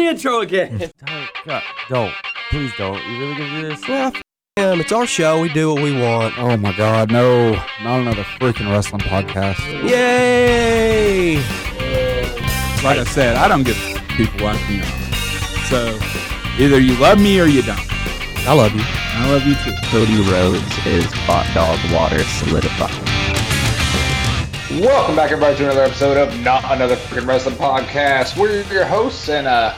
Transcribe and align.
the 0.00 0.10
intro 0.10 0.40
again. 0.40 0.78
Don't, 0.78 1.30
God, 1.46 1.62
don't. 1.88 2.14
Please 2.50 2.72
don't. 2.78 3.02
You 3.06 3.18
really 3.20 3.34
gonna 3.34 3.60
do 3.60 3.68
this? 3.68 3.88
Yeah, 3.88 4.10
f- 4.14 4.22
him. 4.56 4.80
It's 4.80 4.92
our 4.92 5.06
show. 5.06 5.40
We 5.40 5.48
do 5.50 5.74
what 5.74 5.82
we 5.82 5.92
want. 5.92 6.38
Oh 6.38 6.56
my 6.56 6.76
god, 6.76 7.12
no. 7.12 7.52
Not 7.82 8.00
another 8.00 8.22
freaking 8.22 8.70
wrestling 8.70 9.02
podcast. 9.02 9.58
Yay! 9.88 11.36
Like 12.82 12.98
I 12.98 13.04
said, 13.04 13.36
I 13.36 13.46
don't 13.46 13.62
get 13.62 13.76
people 14.08 14.40
like 14.40 14.60
me. 14.68 14.80
So 15.68 15.98
either 16.58 16.80
you 16.80 16.96
love 16.96 17.20
me 17.20 17.38
or 17.40 17.46
you 17.46 17.62
don't. 17.62 17.78
I 18.48 18.54
love 18.54 18.74
you. 18.74 18.82
I 18.82 19.30
love 19.30 19.44
you 19.44 19.54
too. 19.54 19.74
Cody 19.90 20.16
Rhodes 20.30 20.86
is 20.86 21.04
hot 21.26 21.46
dog 21.54 21.78
water 21.92 22.24
solidified. 22.24 23.10
Welcome 24.80 25.16
back, 25.16 25.30
everybody, 25.32 25.56
to 25.58 25.64
another 25.64 25.82
episode 25.82 26.16
of 26.16 26.40
Not 26.40 26.64
Another 26.64 26.94
Freaking 26.96 27.26
Wrestling 27.26 27.56
Podcast. 27.56 28.36
We're 28.36 28.62
your 28.72 28.84
hosts, 28.84 29.28
and 29.28 29.46
uh, 29.46 29.74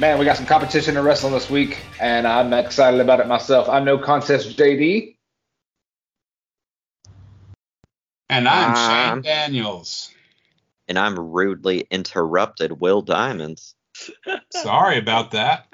man, 0.00 0.18
we 0.18 0.24
got 0.24 0.38
some 0.38 0.46
competition 0.46 0.96
in 0.96 1.04
wrestling 1.04 1.34
this 1.34 1.50
week, 1.50 1.78
and 2.00 2.26
I'm 2.26 2.52
excited 2.54 3.00
about 3.00 3.20
it 3.20 3.26
myself. 3.26 3.68
I'm 3.68 3.84
no 3.84 3.98
contest 3.98 4.56
JD. 4.56 5.16
And 8.30 8.48
I'm 8.48 8.70
Um, 8.70 9.22
Shane 9.22 9.22
Daniels. 9.22 10.10
And 10.88 10.98
I'm 10.98 11.18
rudely 11.18 11.86
interrupted 11.90 12.80
Will 12.80 13.02
Diamonds. 13.02 13.74
Sorry 14.50 14.98
about 14.98 15.32
that. 15.32 15.72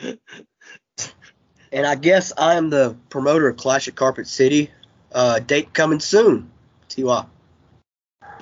And 1.72 1.84
I 1.84 1.96
guess 1.96 2.32
I'm 2.38 2.70
the 2.70 2.94
promoter 3.08 3.48
of 3.48 3.56
Clash 3.56 3.88
at 3.88 3.96
Carpet 3.96 4.28
City. 4.28 4.70
Uh, 5.10 5.40
date 5.40 5.74
coming 5.74 5.98
soon. 5.98 6.52
TY. 6.88 7.26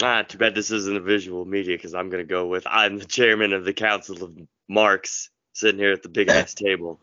Ah, 0.00 0.22
too 0.22 0.38
bad 0.38 0.54
this 0.54 0.70
isn't 0.70 0.96
a 0.96 1.00
visual 1.00 1.44
media 1.44 1.76
because 1.76 1.94
I'm 1.94 2.08
going 2.08 2.22
to 2.22 2.28
go 2.28 2.46
with 2.46 2.66
I'm 2.66 2.98
the 2.98 3.04
chairman 3.04 3.52
of 3.52 3.64
the 3.64 3.72
Council 3.72 4.22
of 4.22 4.36
Marks 4.68 5.30
sitting 5.54 5.78
here 5.78 5.92
at 5.92 6.02
the 6.02 6.08
big 6.08 6.28
ass 6.28 6.54
table. 6.54 7.00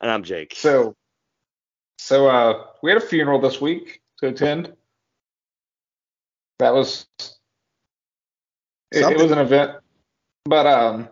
And 0.00 0.10
I'm 0.10 0.22
Jake. 0.22 0.54
So, 0.56 0.94
so 1.98 2.28
uh, 2.28 2.66
we 2.82 2.90
had 2.90 3.02
a 3.02 3.06
funeral 3.06 3.40
this 3.40 3.60
week 3.60 4.02
to 4.18 4.28
attend. 4.28 4.72
That 6.58 6.74
was 6.74 7.06
it, 8.92 9.10
it 9.10 9.16
was 9.16 9.32
an 9.32 9.38
event, 9.38 9.72
but 10.44 10.66
um, 10.66 11.08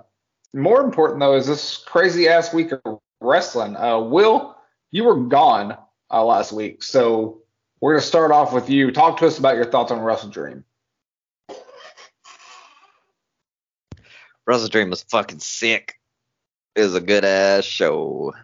more 0.55 0.83
important 0.83 1.21
though 1.21 1.35
is 1.35 1.47
this 1.47 1.79
crazy 1.79 2.29
ass 2.29 2.55
week 2.55 2.73
of 2.73 3.01
wrestling. 3.21 3.77
Uh, 3.77 3.99
Will, 3.99 4.57
you 4.93 5.05
were 5.05 5.17
gone 5.17 5.77
uh, 6.11 6.25
last 6.25 6.53
week, 6.53 6.83
so 6.83 7.42
we're 7.83 7.95
gonna 7.95 8.01
start 8.01 8.31
off 8.31 8.53
with 8.53 8.71
you. 8.71 8.93
Talk 8.93 9.19
to 9.19 9.27
us 9.27 9.39
about 9.39 9.57
your 9.57 9.65
thoughts 9.65 9.91
on 9.91 9.99
WrestleDream. 9.99 10.63
Russell 14.47 14.69
Dream 14.69 14.89
was 14.89 15.03
fucking 15.03 15.41
sick. 15.41 15.95
It 16.77 16.83
was 16.83 16.95
a 16.95 17.01
good 17.01 17.25
ass 17.25 17.65
show. 17.65 18.35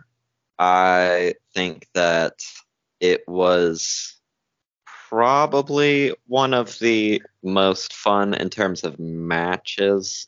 I 0.59 1.34
think 1.55 1.86
that 1.94 2.42
it 2.98 3.22
was 3.28 4.20
probably 5.09 6.14
one 6.27 6.53
of 6.53 6.77
the 6.81 7.22
most 7.44 7.94
fun 7.94 8.34
in 8.34 8.50
terms 8.50 8.83
of 8.83 8.98
matches 8.98 10.27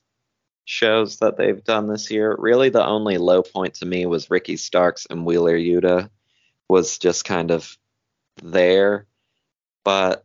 shows 0.67 1.17
that 1.17 1.37
they've 1.37 1.65
done 1.65 1.89
this 1.89 2.13
year. 2.13 2.37
Really, 2.39 2.69
the 2.69 2.87
only 2.87 3.19
low 3.19 3.43
point 3.43 3.75
to 3.75 3.87
me 3.87 4.07
was 4.07 4.31
Ricky 4.31 4.57
Starks 4.57 5.07
and 5.11 5.27
Wheeler 5.27 5.59
Yuta 5.59 6.09
was 6.69 6.97
just 6.97 7.25
kind 7.25 7.51
of 7.51 7.77
there. 8.43 9.07
But 9.85 10.25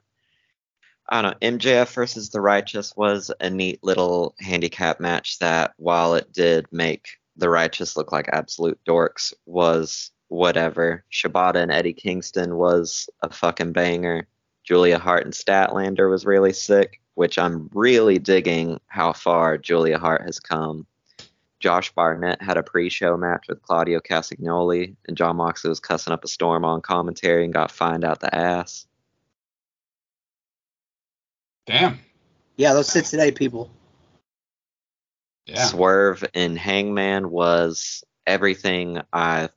I 1.08 1.22
don't 1.22 1.40
know. 1.42 1.58
MJF 1.58 1.94
versus 1.94 2.30
the 2.30 2.42
Righteous 2.42 2.96
was 2.96 3.32
a 3.40 3.50
neat 3.50 3.84
little 3.84 4.36
handicap 4.40 5.00
match 5.00 5.40
that, 5.40 5.74
while 5.78 6.16
it 6.16 6.34
did 6.34 6.66
make 6.72 7.20
the 7.38 7.50
Righteous 7.50 7.96
look 7.96 8.12
like 8.12 8.30
absolute 8.32 8.80
dorks, 8.88 9.34
was 9.46 10.12
whatever. 10.30 11.04
Shibata 11.12 11.58
and 11.58 11.72
Eddie 11.72 11.94
Kingston 11.94 12.56
was 12.56 13.10
a 13.22 13.30
fucking 13.30 13.74
banger. 13.74 14.28
Julia 14.64 14.98
Hart 14.98 15.26
and 15.26 15.34
Statlander 15.34 16.10
was 16.10 16.26
really 16.26 16.54
sick, 16.54 17.00
which 17.14 17.38
I'm 17.38 17.70
really 17.74 18.18
digging 18.18 18.80
how 18.88 19.14
far 19.14 19.60
Julia 19.60 20.00
Hart 20.00 20.24
has 20.24 20.40
come. 20.40 20.88
Josh 21.66 21.92
Barnett 21.94 22.44
had 22.44 22.58
a 22.58 22.62
pre-show 22.62 23.18
match 23.18 23.48
with 23.50 23.60
Claudio 23.64 24.00
Castagnoli, 24.00 24.96
and 25.08 25.18
Jon 25.18 25.38
Moxley 25.38 25.70
was 25.70 25.80
cussing 25.80 26.14
up 26.14 26.24
a 26.24 26.28
storm 26.28 26.64
on 26.64 26.80
commentary 26.80 27.44
and 27.44 27.52
got 27.52 27.72
fined 27.72 28.06
out 28.06 28.20
the 28.20 28.36
ass. 28.36 28.86
Damn. 31.66 31.98
Yeah, 32.56 32.74
those 32.74 32.92
Cincinnati 32.92 33.32
people. 33.32 33.72
Yeah. 35.48 35.66
Swerve 35.66 36.24
and 36.36 36.56
Hangman 36.56 37.32
was 37.32 38.04
everything 38.28 39.02
I 39.12 39.50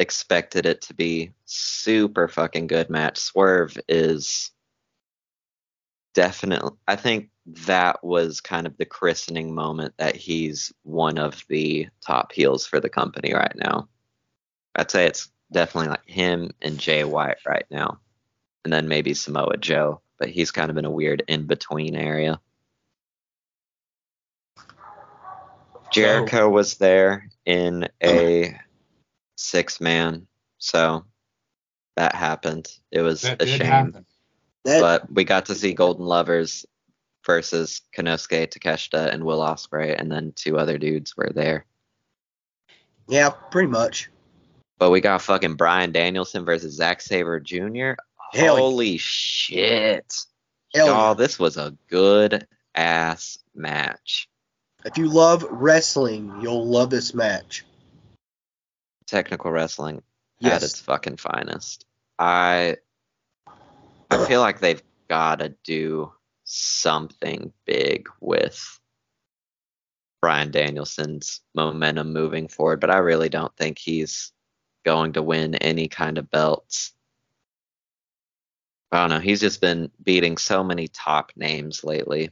expected 0.00 0.66
it 0.66 0.82
to 0.82 0.94
be. 0.94 1.30
Super 1.44 2.26
fucking 2.26 2.66
good 2.66 2.90
match. 2.90 3.18
Swerve 3.18 3.78
is 3.88 4.50
definitely, 6.14 6.72
I 6.86 6.96
think 6.96 7.30
that 7.66 8.04
was 8.04 8.40
kind 8.40 8.66
of 8.66 8.76
the 8.76 8.84
christening 8.84 9.54
moment 9.54 9.94
that 9.98 10.16
he's 10.16 10.72
one 10.82 11.18
of 11.18 11.44
the 11.48 11.88
top 12.04 12.32
heels 12.32 12.66
for 12.66 12.80
the 12.80 12.88
company 12.88 13.32
right 13.34 13.54
now. 13.56 13.88
I'd 14.74 14.90
say 14.90 15.06
it's 15.06 15.30
definitely 15.52 15.90
like 15.90 16.06
him 16.06 16.50
and 16.62 16.78
Jay 16.78 17.04
White 17.04 17.38
right 17.46 17.66
now. 17.70 17.98
And 18.64 18.72
then 18.72 18.88
maybe 18.88 19.14
Samoa 19.14 19.56
Joe, 19.56 20.00
but 20.18 20.28
he's 20.28 20.50
kind 20.50 20.70
of 20.70 20.76
in 20.76 20.84
a 20.84 20.90
weird 20.90 21.22
in 21.28 21.46
between 21.46 21.96
area. 21.96 22.40
Jericho 25.90 26.48
was 26.48 26.76
there 26.76 27.28
in 27.44 27.88
a 28.02 28.56
six 29.36 29.80
man, 29.80 30.28
so 30.58 31.04
that 31.96 32.14
happened. 32.14 32.68
It 32.92 33.00
was 33.00 33.22
That 33.22 33.42
a 33.42 33.46
shame, 33.46 33.66
happen. 33.66 34.06
That, 34.64 34.80
but 34.80 35.12
we 35.12 35.24
got 35.24 35.46
to 35.46 35.54
see 35.54 35.72
Golden 35.72 36.04
Lovers 36.04 36.66
versus 37.24 37.82
Konosuke 37.96 38.48
Takeshita 38.48 39.12
and 39.12 39.24
Will 39.24 39.40
Ospreay, 39.40 39.98
and 39.98 40.10
then 40.10 40.32
two 40.36 40.58
other 40.58 40.78
dudes 40.78 41.16
were 41.16 41.30
there. 41.34 41.64
yeah, 43.08 43.30
pretty 43.30 43.68
much. 43.68 44.10
But 44.78 44.90
we 44.90 45.00
got 45.00 45.20
fucking 45.22 45.54
Bryan 45.54 45.92
Danielson 45.92 46.44
versus 46.44 46.74
Zack 46.74 47.00
Sabre 47.02 47.40
Jr. 47.40 47.92
Hell 48.32 48.54
yeah. 48.54 48.60
Holy 48.60 48.96
shit! 48.96 50.14
Hell. 50.74 50.86
Y'all, 50.86 51.14
this 51.14 51.38
was 51.38 51.56
a 51.56 51.76
good 51.88 52.46
ass 52.74 53.38
match. 53.54 54.28
If 54.84 54.96
you 54.96 55.08
love 55.08 55.42
wrestling, 55.50 56.32
you'll 56.40 56.66
love 56.66 56.88
this 56.90 57.12
match. 57.12 57.64
Technical 59.06 59.50
wrestling 59.50 59.96
at 60.42 60.46
Yes. 60.46 60.62
its 60.62 60.80
fucking 60.80 61.16
finest. 61.16 61.84
I 62.18 62.76
I 64.10 64.26
feel 64.26 64.40
like 64.40 64.60
they've 64.60 64.82
got 65.08 65.40
to 65.40 65.54
do 65.64 66.12
something 66.44 67.52
big 67.64 68.08
with 68.20 68.80
Bryan 70.20 70.50
Danielson's 70.50 71.40
momentum 71.54 72.12
moving 72.12 72.48
forward, 72.48 72.80
but 72.80 72.90
I 72.90 72.98
really 72.98 73.28
don't 73.28 73.54
think 73.56 73.78
he's 73.78 74.32
going 74.84 75.12
to 75.14 75.22
win 75.22 75.54
any 75.56 75.88
kind 75.88 76.18
of 76.18 76.30
belts. 76.30 76.92
I 78.92 79.00
don't 79.00 79.10
know. 79.10 79.20
He's 79.20 79.40
just 79.40 79.60
been 79.60 79.90
beating 80.02 80.36
so 80.36 80.64
many 80.64 80.88
top 80.88 81.32
names 81.36 81.84
lately. 81.84 82.30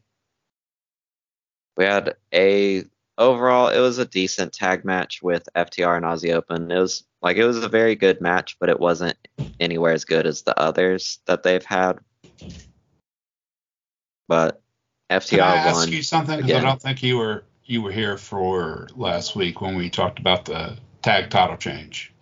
We 1.77 1.85
had 1.85 2.17
a 2.35 2.85
overall 3.19 3.69
it 3.69 3.81
was 3.81 3.99
a 3.99 4.07
decent 4.07 4.53
tag 4.53 4.85
match 4.85 5.21
with 5.23 5.49
FTR 5.55 5.97
and 5.97 6.07
Aussie 6.07 6.33
Open. 6.33 6.71
It 6.71 6.79
was 6.79 7.05
like 7.21 7.37
it 7.37 7.45
was 7.45 7.63
a 7.63 7.69
very 7.69 7.97
good 7.97 8.21
match, 8.21 8.57
but 8.59 8.69
it 8.69 8.79
wasn't 8.81 9.17
anywhere 9.61 9.93
as 9.93 10.05
good 10.05 10.27
as 10.27 10.43
the 10.43 10.59
others 10.59 11.19
that 11.27 11.43
they've 11.43 11.65
had. 11.65 11.99
But 14.29 14.63
FTR 15.11 15.31
Can 15.31 15.41
I 15.41 15.57
ask 15.57 15.75
won. 15.75 15.93
you 15.93 16.03
something? 16.03 16.41
Because 16.41 16.53
I 16.53 16.61
don't 16.61 16.81
think 16.81 17.03
you 17.03 17.19
were 17.19 17.45
you 17.65 17.83
were 17.83 17.93
here 17.93 18.17
for 18.17 18.89
last 18.95 19.37
week 19.37 19.61
when 19.61 19.75
we 19.75 19.91
talked 19.91 20.19
about 20.19 20.45
the 20.45 20.77
tag 21.03 21.31
title 21.31 21.57
change. 21.57 22.13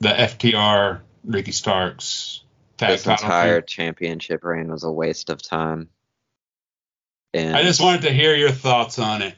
The 0.00 0.08
FTR 0.08 1.00
Ricky 1.24 1.52
Starks 1.52 2.42
tag 2.76 2.90
This 2.90 3.04
title. 3.04 3.24
entire 3.24 3.60
championship 3.60 4.44
reign 4.44 4.70
was 4.70 4.84
a 4.84 4.90
waste 4.90 5.30
of 5.30 5.42
time. 5.42 5.88
And 7.36 7.54
I 7.54 7.62
just 7.62 7.82
wanted 7.82 8.02
to 8.02 8.12
hear 8.12 8.34
your 8.34 8.50
thoughts 8.50 8.98
on 8.98 9.20
it. 9.20 9.34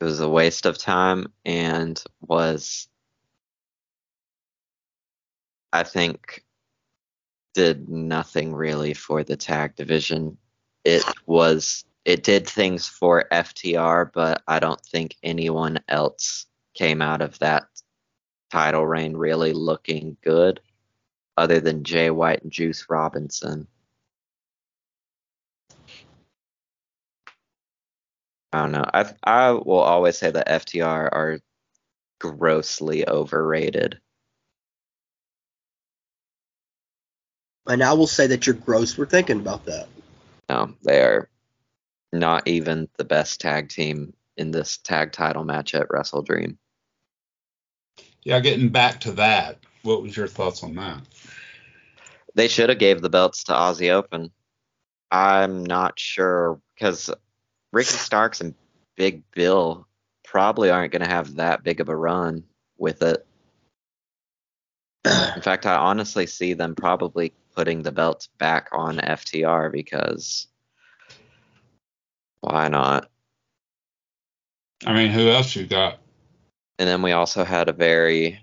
it 0.00 0.04
was 0.04 0.20
a 0.20 0.28
waste 0.28 0.66
of 0.66 0.78
time 0.78 1.32
and 1.44 2.02
was 2.20 2.88
I 5.72 5.84
think 5.84 6.44
did 7.54 7.88
nothing 7.88 8.52
really 8.52 8.94
for 8.94 9.22
the 9.22 9.36
tag 9.36 9.76
division. 9.76 10.38
It 10.84 11.04
was 11.26 11.84
it 12.04 12.24
did 12.24 12.48
things 12.48 12.88
for 12.88 13.26
FTR, 13.30 14.10
but 14.12 14.42
I 14.48 14.58
don't 14.58 14.80
think 14.80 15.14
anyone 15.22 15.78
else 15.88 16.46
came 16.74 17.00
out 17.00 17.20
of 17.20 17.38
that 17.38 17.64
title 18.50 18.86
reign 18.86 19.16
really 19.16 19.52
looking 19.52 20.16
good 20.24 20.60
other 21.36 21.60
than 21.60 21.84
Jay 21.84 22.10
White 22.10 22.42
and 22.42 22.50
Juice 22.50 22.86
Robinson. 22.88 23.68
I 28.52 28.62
don't 28.62 28.72
know. 28.72 28.84
I 28.92 29.12
I 29.22 29.50
will 29.52 29.80
always 29.80 30.16
say 30.16 30.30
that 30.30 30.48
FTR 30.48 31.08
are 31.12 31.40
grossly 32.18 33.06
overrated. 33.08 34.00
And 37.66 37.82
I 37.82 37.92
will 37.92 38.06
say 38.06 38.26
that 38.28 38.46
you're 38.46 38.56
gross 38.56 38.94
for 38.94 39.04
thinking 39.04 39.40
about 39.40 39.66
that. 39.66 39.88
No, 40.48 40.74
they 40.82 41.02
are 41.02 41.28
not 42.12 42.48
even 42.48 42.88
the 42.96 43.04
best 43.04 43.40
tag 43.40 43.68
team 43.68 44.14
in 44.38 44.50
this 44.50 44.78
tag 44.78 45.12
title 45.12 45.44
match 45.44 45.74
at 45.74 45.88
Wrestle 45.90 46.22
Dream. 46.22 46.58
Yeah, 48.22 48.40
getting 48.40 48.70
back 48.70 49.00
to 49.00 49.12
that, 49.12 49.58
what 49.82 50.02
was 50.02 50.16
your 50.16 50.28
thoughts 50.28 50.62
on 50.62 50.74
that? 50.76 51.02
They 52.34 52.48
should 52.48 52.70
have 52.70 52.78
gave 52.78 53.02
the 53.02 53.10
belts 53.10 53.44
to 53.44 53.52
Aussie 53.52 53.90
Open. 53.90 54.30
I'm 55.10 55.64
not 55.64 55.98
sure 55.98 56.60
because 56.74 57.10
Ricky 57.72 57.90
Starks 57.90 58.40
and 58.40 58.54
Big 58.96 59.22
Bill 59.32 59.86
probably 60.24 60.70
aren't 60.70 60.92
going 60.92 61.02
to 61.02 61.08
have 61.08 61.36
that 61.36 61.62
big 61.62 61.80
of 61.80 61.88
a 61.88 61.96
run 61.96 62.44
with 62.76 63.02
it. 63.02 63.26
In 65.04 65.42
fact, 65.42 65.66
I 65.66 65.76
honestly 65.76 66.26
see 66.26 66.54
them 66.54 66.74
probably 66.74 67.32
putting 67.54 67.82
the 67.82 67.92
belts 67.92 68.28
back 68.38 68.68
on 68.72 68.98
FTR 68.98 69.72
because 69.72 70.48
why 72.40 72.68
not? 72.68 73.08
I 74.86 74.94
mean, 74.94 75.10
who 75.10 75.28
else 75.28 75.56
you 75.56 75.66
got? 75.66 75.98
And 76.78 76.88
then 76.88 77.02
we 77.02 77.12
also 77.12 77.44
had 77.44 77.68
a 77.68 77.72
very 77.72 78.40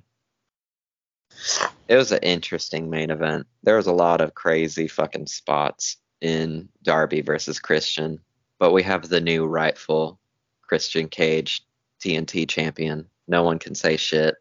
it 1.87 1.95
was 1.95 2.11
an 2.11 2.19
interesting 2.23 2.89
main 2.89 3.09
event. 3.09 3.47
There 3.63 3.77
was 3.77 3.87
a 3.87 3.93
lot 3.93 4.21
of 4.21 4.33
crazy 4.33 4.87
fucking 4.87 5.27
spots 5.27 5.97
in 6.21 6.69
Darby 6.83 7.21
versus 7.21 7.59
Christian, 7.59 8.19
but 8.59 8.71
we 8.71 8.83
have 8.83 9.07
the 9.07 9.21
new 9.21 9.45
rightful 9.45 10.19
Christian 10.61 11.07
Cage 11.07 11.63
TNT 11.99 12.47
champion. 12.47 13.07
No 13.27 13.43
one 13.43 13.59
can 13.59 13.75
say 13.75 13.97
shit. 13.97 14.35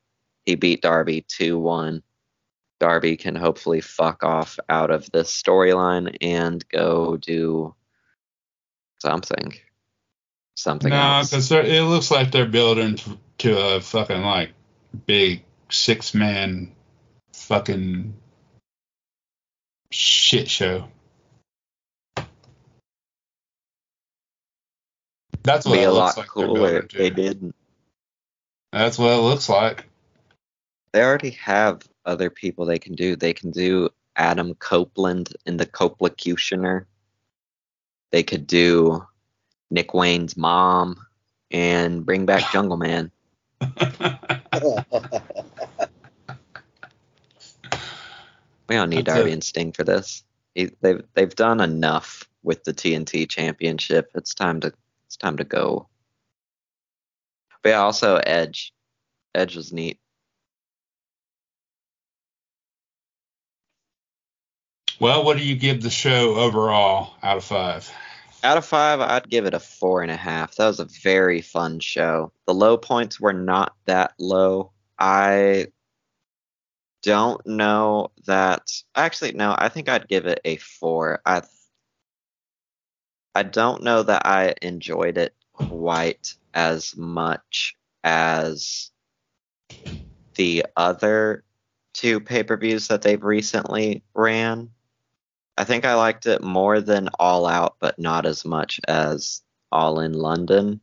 He 0.44 0.54
beat 0.54 0.82
Darby 0.82 1.24
2 1.28 1.58
1. 1.58 2.02
Darby 2.80 3.16
can 3.16 3.34
hopefully 3.34 3.80
fuck 3.80 4.22
off 4.22 4.58
out 4.68 4.90
of 4.90 5.10
this 5.10 5.30
storyline 5.32 6.16
and 6.20 6.66
go 6.68 7.16
do 7.16 7.74
something. 9.00 9.54
Something 10.56 10.92
else. 10.92 11.32
No, 11.32 11.38
because 11.38 11.52
it 11.52 11.82
looks 11.82 12.10
like 12.10 12.30
they're 12.30 12.46
building 12.46 12.96
t- 12.96 13.18
to 13.38 13.58
a 13.58 13.80
fucking 13.80 14.22
like 14.22 14.50
big 15.06 15.44
six 15.70 16.14
man 16.14 16.72
fucking 17.32 18.14
shit 19.90 20.48
show. 20.48 20.88
That's 25.44 25.66
what 25.66 25.74
Be 25.74 25.82
it 25.82 25.88
a 25.88 25.92
looks 25.92 26.16
lot 26.16 26.18
like 26.18 26.28
cooler 26.28 26.78
if 26.78 26.88
they 26.90 27.10
didn't. 27.10 27.54
That's 28.72 28.98
what 28.98 29.12
it 29.12 29.20
looks 29.22 29.48
like. 29.48 29.86
They 30.92 31.02
already 31.02 31.30
have 31.30 31.82
other 32.06 32.30
people 32.30 32.64
they 32.64 32.78
can 32.78 32.94
do. 32.94 33.14
They 33.14 33.34
can 33.34 33.50
do 33.50 33.90
Adam 34.16 34.54
Copeland 34.54 35.34
in 35.46 35.58
the 35.58 35.66
Copelocutioner. 35.66 36.86
They 38.10 38.22
could 38.22 38.46
do 38.46 39.04
Nick 39.70 39.92
Wayne's 39.92 40.36
mom 40.36 41.04
and 41.50 42.06
bring 42.06 42.26
back 42.26 42.50
Jungle 42.50 42.76
Man. 42.76 43.10
We 48.68 48.76
don't 48.76 48.90
need 48.90 49.04
That's 49.04 49.16
Darby 49.16 49.30
it. 49.30 49.34
and 49.34 49.44
Sting 49.44 49.72
for 49.72 49.84
this. 49.84 50.24
They've 50.54 51.02
they've 51.14 51.34
done 51.34 51.60
enough 51.60 52.28
with 52.42 52.64
the 52.64 52.72
TNT 52.72 53.28
Championship. 53.28 54.10
It's 54.14 54.34
time 54.34 54.60
to 54.60 54.72
it's 55.14 55.22
time 55.22 55.36
to 55.36 55.44
go. 55.44 55.88
But 57.62 57.70
yeah, 57.70 57.80
also 57.80 58.16
Edge. 58.16 58.72
Edge 59.34 59.54
was 59.54 59.72
neat. 59.72 59.98
well, 65.00 65.24
what 65.24 65.36
do 65.36 65.44
you 65.44 65.56
give 65.56 65.82
the 65.82 65.90
show 65.90 66.36
overall 66.36 67.14
out 67.22 67.36
of 67.36 67.44
five? 67.44 67.90
Out 68.42 68.56
of 68.56 68.64
five, 68.64 69.00
I'd 69.00 69.28
give 69.28 69.44
it 69.44 69.54
a 69.54 69.60
four 69.60 70.02
and 70.02 70.10
a 70.10 70.16
half. 70.16 70.56
That 70.56 70.66
was 70.66 70.80
a 70.80 70.88
very 71.02 71.40
fun 71.40 71.80
show. 71.80 72.32
The 72.46 72.54
low 72.54 72.76
points 72.76 73.20
were 73.20 73.32
not 73.32 73.74
that 73.86 74.14
low. 74.18 74.72
I 74.98 75.68
don't 77.02 77.44
know 77.46 78.12
that. 78.26 78.70
Actually, 78.94 79.32
no. 79.32 79.54
I 79.58 79.68
think 79.68 79.88
I'd 79.88 80.08
give 80.08 80.26
it 80.26 80.40
a 80.44 80.56
four. 80.56 81.20
I 81.26 81.42
I 83.34 83.42
don't 83.42 83.82
know 83.82 84.02
that 84.02 84.26
I 84.26 84.54
enjoyed 84.62 85.18
it 85.18 85.34
quite 85.52 86.34
as 86.54 86.96
much 86.96 87.76
as 88.04 88.90
the 90.36 90.66
other 90.76 91.44
two 91.92 92.20
pay-per-views 92.20 92.88
that 92.88 93.02
they've 93.02 93.22
recently 93.22 94.02
ran. 94.14 94.70
I 95.56 95.64
think 95.64 95.84
I 95.84 95.94
liked 95.94 96.26
it 96.26 96.42
more 96.42 96.80
than 96.80 97.08
All 97.18 97.46
Out, 97.46 97.76
but 97.78 97.98
not 97.98 98.26
as 98.26 98.44
much 98.44 98.80
as 98.88 99.42
All 99.70 100.00
in 100.00 100.12
London. 100.12 100.80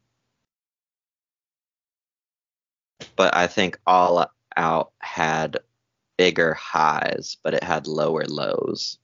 But 3.16 3.36
I 3.36 3.48
think 3.48 3.80
All 3.86 4.26
Out 4.58 4.92
had 5.00 5.60
bigger 6.18 6.54
highs, 6.54 7.38
but 7.44 7.54
it 7.54 7.64
had 7.64 7.88
lower 7.88 8.26
lows. 8.26 8.98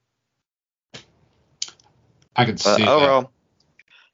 I 2.36 2.44
can 2.44 2.54
But 2.54 2.76
see 2.76 2.84
that. 2.84 2.88
overall, 2.88 3.32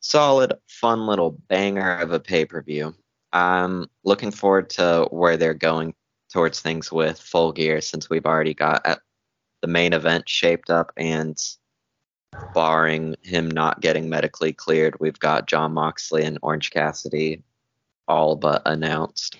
solid, 0.05 0.53
fun 0.69 1.07
little 1.07 1.31
banger 1.49 1.99
of 1.99 2.13
a 2.13 2.21
pay 2.21 2.45
per 2.45 2.63
view. 2.63 2.95
I'm 3.33 3.87
looking 4.05 4.31
forward 4.31 4.71
to 4.71 5.09
where 5.11 5.37
they're 5.37 5.55
going 5.55 5.95
towards 6.33 6.61
things 6.61 6.93
with 6.93 7.19
full 7.19 7.53
gear 7.53 7.81
since 7.81 8.09
we've 8.09 8.27
already 8.27 8.55
got 8.55 8.87
at 8.87 9.01
the 9.63 9.69
main 9.69 9.93
event 9.93 10.29
shaped 10.29 10.69
up 10.71 10.93
and 10.97 11.37
barring 12.53 13.17
him 13.23 13.51
not 13.51 13.81
getting 13.81 14.09
medically 14.09 14.53
cleared, 14.53 15.01
we've 15.01 15.19
got 15.19 15.47
Jon 15.47 15.73
Moxley 15.73 16.25
and 16.25 16.39
Orange 16.43 16.71
Cassidy 16.71 17.43
all 18.07 18.37
but 18.37 18.63
announced. 18.67 19.39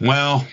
Well, 0.00 0.46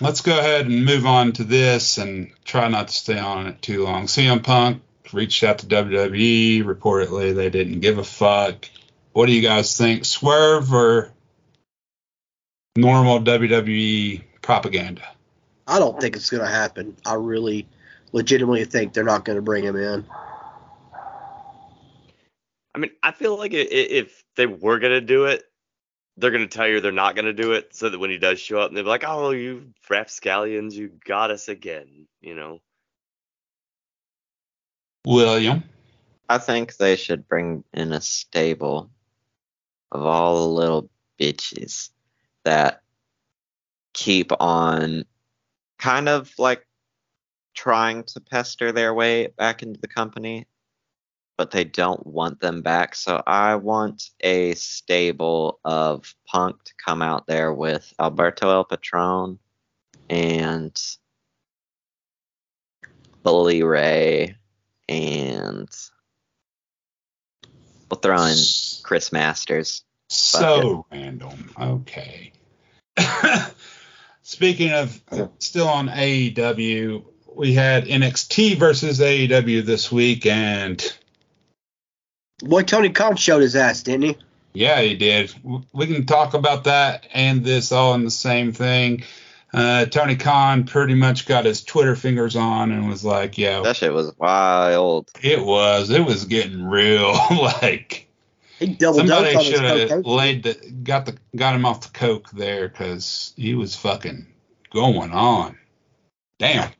let's 0.00 0.20
go 0.20 0.38
ahead 0.38 0.66
and 0.66 0.84
move 0.84 1.06
on 1.06 1.32
to 1.32 1.44
this 1.44 1.98
and 1.98 2.30
try 2.44 2.68
not 2.68 2.88
to 2.88 2.94
stay 2.94 3.18
on 3.18 3.46
it 3.46 3.62
too 3.62 3.84
long. 3.84 4.06
CM 4.06 4.42
Punk 4.42 4.82
reached 5.12 5.42
out 5.42 5.58
to 5.58 5.66
WWE. 5.66 6.62
Reportedly, 6.64 7.34
they 7.34 7.50
didn't 7.50 7.80
give 7.80 7.98
a 7.98 8.04
fuck. 8.04 8.66
What 9.12 9.26
do 9.26 9.32
you 9.32 9.42
guys 9.42 9.76
think? 9.76 10.04
Swerve 10.04 10.72
or 10.72 11.12
normal 12.76 13.20
WWE 13.20 14.22
propaganda? 14.42 15.02
I 15.66 15.78
don't 15.78 16.00
think 16.00 16.16
it's 16.16 16.30
going 16.30 16.44
to 16.44 16.50
happen. 16.50 16.96
I 17.04 17.14
really 17.14 17.68
legitimately 18.12 18.64
think 18.64 18.92
they're 18.92 19.04
not 19.04 19.24
going 19.24 19.36
to 19.36 19.42
bring 19.42 19.64
him 19.64 19.76
in. 19.76 20.06
I 22.74 22.78
mean, 22.78 22.92
I 23.02 23.12
feel 23.12 23.36
like 23.36 23.52
i- 23.52 23.56
i- 23.56 23.60
if 23.60 24.24
they 24.36 24.46
were 24.46 24.78
gonna 24.78 25.00
do 25.00 25.24
it, 25.24 25.44
they're 26.16 26.30
gonna 26.30 26.46
tell 26.46 26.68
you 26.68 26.80
they're 26.80 26.92
not 26.92 27.16
gonna 27.16 27.32
do 27.32 27.52
it, 27.52 27.74
so 27.74 27.88
that 27.88 27.98
when 27.98 28.10
he 28.10 28.18
does 28.18 28.38
show 28.38 28.60
up, 28.60 28.72
they'll 28.72 28.84
be 28.84 28.88
like, 28.88 29.04
"Oh, 29.04 29.30
you 29.30 29.72
rapscallions, 29.88 30.76
you 30.76 30.92
got 31.04 31.30
us 31.32 31.48
again," 31.48 32.06
you 32.20 32.34
know. 32.36 32.60
William. 35.04 35.64
I 36.28 36.38
think 36.38 36.76
they 36.76 36.96
should 36.96 37.26
bring 37.26 37.64
in 37.72 37.92
a 37.92 38.00
stable 38.00 38.90
of 39.90 40.02
all 40.02 40.42
the 40.42 40.54
little 40.54 40.90
bitches 41.18 41.90
that 42.44 42.82
keep 43.92 44.30
on 44.38 45.04
kind 45.78 46.08
of 46.08 46.32
like 46.38 46.66
trying 47.54 48.04
to 48.04 48.20
pester 48.20 48.72
their 48.72 48.94
way 48.94 49.26
back 49.26 49.62
into 49.62 49.80
the 49.80 49.88
company, 49.88 50.46
but 51.36 51.50
they 51.50 51.64
don't 51.64 52.06
want 52.06 52.40
them 52.40 52.62
back. 52.62 52.94
So 52.94 53.22
I 53.26 53.56
want 53.56 54.10
a 54.20 54.54
stable 54.54 55.58
of 55.64 56.14
Punk 56.26 56.62
to 56.64 56.72
come 56.84 57.02
out 57.02 57.26
there 57.26 57.52
with 57.52 57.92
Alberto 57.98 58.50
El 58.50 58.64
Patron 58.64 59.38
and 60.08 60.80
Bully 63.22 63.62
Ray 63.62 64.36
and 64.90 65.68
we'll 67.88 68.00
throw 68.00 68.24
in 68.24 68.36
Chris 68.82 69.12
Masters. 69.12 69.84
So 70.08 70.84
random. 70.90 71.52
Okay. 71.58 72.32
Speaking 74.22 74.72
of 74.72 75.00
still 75.38 75.68
on 75.68 75.88
AEW, 75.88 77.04
we 77.34 77.54
had 77.54 77.86
NXT 77.86 78.58
versus 78.58 79.00
AEW 79.00 79.64
this 79.64 79.90
week, 79.90 80.26
and 80.26 80.84
Boy, 82.40 82.62
Tony 82.62 82.90
Khan 82.90 83.16
showed 83.16 83.42
his 83.42 83.54
ass, 83.54 83.82
didn't 83.82 84.02
he? 84.02 84.16
yeah, 84.52 84.80
he 84.80 84.96
did. 84.96 85.32
We 85.72 85.86
can 85.86 86.06
talk 86.06 86.34
about 86.34 86.64
that 86.64 87.06
and 87.12 87.44
this 87.44 87.70
all 87.70 87.94
in 87.94 88.04
the 88.04 88.10
same 88.10 88.52
thing. 88.52 89.04
Uh, 89.52 89.84
Tony 89.86 90.14
Khan 90.14 90.64
pretty 90.64 90.94
much 90.94 91.26
got 91.26 91.44
his 91.44 91.64
Twitter 91.64 91.96
fingers 91.96 92.36
on 92.36 92.70
and 92.70 92.88
was 92.88 93.04
like, 93.04 93.36
"Yeah, 93.36 93.62
That 93.62 93.76
shit 93.76 93.92
was 93.92 94.12
wild. 94.18 95.10
it 95.22 95.44
was. 95.44 95.90
It 95.90 96.04
was 96.04 96.24
getting 96.24 96.64
real. 96.64 97.12
like, 97.62 98.08
He 98.60 98.68
double 98.68 99.00
dosed 99.00 99.08
Somebody 99.08 99.44
should 99.44 99.64
have 99.64 100.06
laid 100.06 100.44
the 100.44 100.54
got 100.84 101.06
the 101.06 101.16
got 101.34 101.54
him 101.56 101.64
off 101.64 101.80
the 101.80 101.98
coke 101.98 102.30
there 102.30 102.68
because 102.68 103.32
he 103.36 103.54
was 103.54 103.74
fucking 103.74 104.26
going 104.72 105.10
on. 105.10 105.58
Damn. 106.38 106.70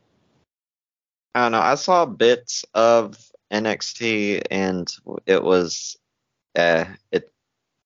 I 1.35 1.43
don't 1.43 1.53
know. 1.53 1.61
I 1.61 1.75
saw 1.75 2.07
bits 2.07 2.65
of 2.75 3.17
NXT 3.53 4.43
and 4.51 4.89
it 5.27 5.43
was, 5.43 5.97
uh, 6.57 6.85
it 7.13 7.31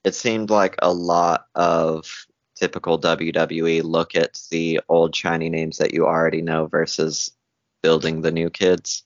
it 0.04 0.14
seemed 0.14 0.50
like 0.50 0.76
a 0.82 0.92
lot 0.92 1.46
of 1.54 2.26
typical 2.54 3.00
WWE. 3.00 3.82
Look 3.82 4.14
at 4.14 4.40
the 4.50 4.80
old 4.88 5.14
shiny 5.14 5.48
names 5.50 5.78
that 5.78 5.92
you 5.92 6.06
already 6.06 6.42
know 6.42 6.66
versus 6.66 7.32
building 7.82 8.22
the 8.22 8.32
new 8.32 8.50
kids. 8.50 9.04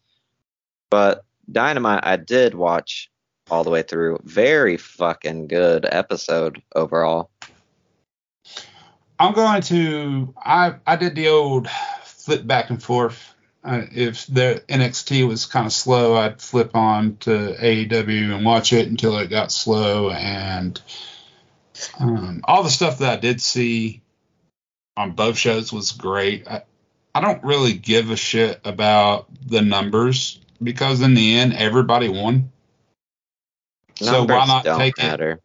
But 0.90 1.24
Dynamite, 1.50 2.04
I 2.04 2.16
did 2.16 2.54
watch 2.54 3.10
all 3.50 3.64
the 3.64 3.70
way 3.70 3.82
through. 3.82 4.20
Very 4.24 4.76
fucking 4.76 5.48
good 5.48 5.86
episode 5.90 6.62
overall. 6.74 7.30
I'm 9.18 9.34
going 9.34 9.62
to. 9.62 10.34
I 10.36 10.76
I 10.86 10.96
did 10.96 11.14
the 11.14 11.28
old 11.28 11.68
flip 12.04 12.46
back 12.46 12.70
and 12.70 12.82
forth. 12.82 13.34
Uh, 13.64 13.82
if 13.92 14.26
the 14.26 14.62
NXT 14.68 15.26
was 15.26 15.46
kind 15.46 15.66
of 15.66 15.72
slow, 15.72 16.14
I'd 16.14 16.40
flip 16.40 16.76
on 16.76 17.16
to 17.18 17.56
AEW 17.58 18.34
and 18.34 18.44
watch 18.44 18.72
it 18.72 18.86
until 18.86 19.18
it 19.18 19.28
got 19.28 19.50
slow. 19.50 20.10
And 20.10 20.80
um, 21.98 22.40
all 22.44 22.62
the 22.62 22.70
stuff 22.70 22.98
that 22.98 23.12
I 23.12 23.16
did 23.20 23.40
see 23.40 24.02
on 24.96 25.12
both 25.12 25.38
shows 25.38 25.72
was 25.72 25.92
great. 25.92 26.48
I, 26.48 26.62
I 27.14 27.20
don't 27.20 27.42
really 27.44 27.72
give 27.72 28.10
a 28.10 28.16
shit 28.16 28.60
about 28.64 29.26
the 29.46 29.62
numbers 29.62 30.40
because 30.62 31.00
in 31.00 31.14
the 31.14 31.36
end, 31.36 31.54
everybody 31.54 32.08
won. 32.08 32.52
So 33.96 34.24
why 34.24 34.46
not 34.46 34.64
take 34.78 34.98
it? 34.98 35.02
matter. 35.02 35.40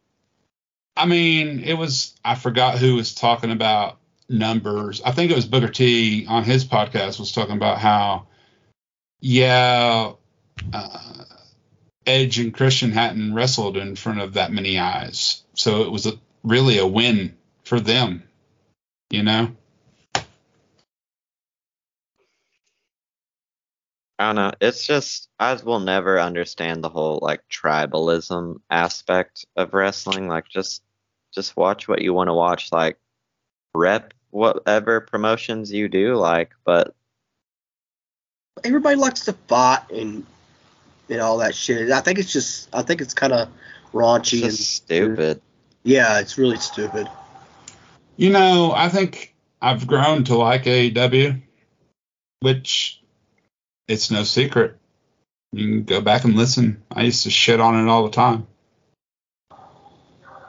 I 0.96 1.06
mean, 1.06 1.60
it 1.60 1.74
was 1.74 2.14
I 2.24 2.36
forgot 2.36 2.78
who 2.78 2.94
was 2.94 3.14
talking 3.14 3.50
about 3.50 3.98
numbers. 4.28 5.02
I 5.04 5.10
think 5.10 5.30
it 5.30 5.36
was 5.36 5.46
Booker 5.46 5.68
T 5.68 6.26
on 6.26 6.44
his 6.44 6.64
podcast 6.64 7.18
was 7.18 7.32
talking 7.32 7.56
about 7.56 7.78
how 7.78 8.28
yeah, 9.20 10.12
uh, 10.72 11.24
Edge 12.06 12.38
and 12.38 12.52
Christian 12.54 12.92
hadn't 12.92 13.34
wrestled 13.34 13.76
in 13.76 13.96
front 13.96 14.20
of 14.20 14.34
that 14.34 14.52
many 14.52 14.78
eyes, 14.78 15.42
so 15.54 15.82
it 15.82 15.90
was 15.90 16.06
a, 16.06 16.12
really 16.44 16.78
a 16.78 16.86
win 16.86 17.36
for 17.64 17.80
them. 17.80 18.22
You 19.10 19.22
know, 19.22 19.50
I 24.18 24.26
don't 24.26 24.36
know. 24.36 24.52
It's 24.60 24.86
just 24.86 25.28
I 25.40 25.54
will 25.54 25.80
never 25.80 26.20
understand 26.20 26.84
the 26.84 26.88
whole 26.88 27.18
like 27.20 27.42
tribalism 27.48 28.60
aspect 28.70 29.46
of 29.56 29.74
wrestling. 29.74 30.28
Like 30.28 30.48
just 30.48 30.82
just 31.32 31.56
watch 31.56 31.88
what 31.88 32.02
you 32.02 32.14
want 32.14 32.28
to 32.28 32.34
watch. 32.34 32.70
Like 32.70 32.98
rep 33.74 34.14
whatever 34.30 35.00
promotions 35.00 35.72
you 35.72 35.88
do 35.88 36.14
like, 36.16 36.52
but 36.64 36.94
Everybody 38.62 38.96
likes 38.96 39.24
to 39.24 39.32
fight 39.32 39.90
and 39.90 40.24
and 41.10 41.20
all 41.20 41.38
that 41.38 41.54
shit. 41.54 41.90
I 41.90 42.00
think 42.00 42.18
it's 42.18 42.32
just 42.32 42.68
I 42.72 42.82
think 42.82 43.00
it's 43.00 43.14
kind 43.14 43.32
of 43.32 43.48
it's 43.48 43.92
raunchy 43.92 44.42
and 44.42 44.56
just 44.56 44.76
stupid. 44.76 45.40
Yeah, 45.84 46.18
it's 46.20 46.38
really 46.38 46.56
stupid. 46.56 47.08
you 48.16 48.30
know, 48.30 48.72
I 48.74 48.88
think 48.88 49.34
I've 49.60 49.86
grown 49.86 50.24
to 50.24 50.36
like 50.36 50.64
AEW, 50.64 51.40
which 52.40 53.00
it's 53.88 54.10
no 54.10 54.24
secret. 54.24 54.78
You 55.52 55.68
can 55.68 55.84
go 55.84 56.00
back 56.00 56.24
and 56.24 56.34
listen. 56.34 56.82
I 56.90 57.02
used 57.02 57.22
to 57.24 57.30
shit 57.30 57.60
on 57.60 57.78
it 57.78 57.88
all 57.88 58.04
the 58.04 58.10
time. 58.10 58.46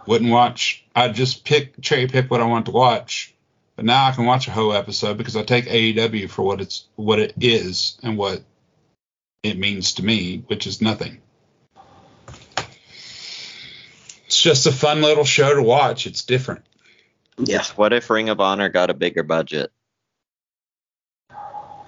Wouldn't 0.08 0.32
watch. 0.32 0.86
I'd 0.96 1.15
just 1.15 1.44
pick 1.46 1.80
cherry 1.82 2.08
pick 2.08 2.30
what 2.32 2.42
I 2.42 2.46
want 2.46 2.65
to 2.65 2.72
watch. 2.72 3.34
But 3.75 3.86
now 3.86 4.06
I 4.06 4.12
can 4.12 4.25
watch 4.25 4.48
a 4.48 4.51
whole 4.51 4.74
episode 4.74 5.18
because 5.18 5.36
I 5.36 5.44
take 5.44 5.65
AEW 5.65 6.30
for 6.30 6.44
what 6.44 6.62
it's 6.62 6.86
what 6.96 7.20
it 7.20 7.34
is 7.39 7.98
and 8.01 8.18
what 8.18 8.42
it 9.44 9.58
means 9.58 9.94
to 9.94 10.06
me, 10.06 10.44
which 10.48 10.65
is 10.65 10.82
nothing. 10.82 11.22
It's 14.25 14.35
just 14.46 14.68
a 14.68 14.72
fun 14.72 15.02
little 15.02 15.24
show 15.25 15.56
to 15.56 15.64
watch. 15.64 16.06
It's 16.06 16.24
different. 16.24 16.64
Yeah. 17.40 17.58
It's 17.58 17.75
what 17.75 17.94
if 17.94 18.08
Ring 18.12 18.30
of 18.30 18.40
Honor 18.40 18.70
got 18.70 18.92
a 18.92 18.94
bigger 18.94 19.24
budget? 19.24 19.72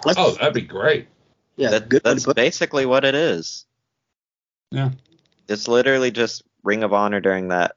Let's, 0.04 0.18
Oh, 0.18 0.32
that'd 0.32 0.56
be 0.56 0.62
great. 0.62 1.08
yeah, 1.56 1.70
That, 1.70 1.88
good 1.88 2.02
that's 2.04 2.26
basically 2.26 2.88
what 2.88 3.06
it 3.06 3.14
is. 3.14 3.66
Yeah. 4.72 4.90
It's 5.48 5.68
literally 5.68 6.10
just 6.10 6.42
Ring 6.64 6.82
of 6.84 6.94
Honor 6.94 7.20
during 7.22 7.50
that 7.50 7.76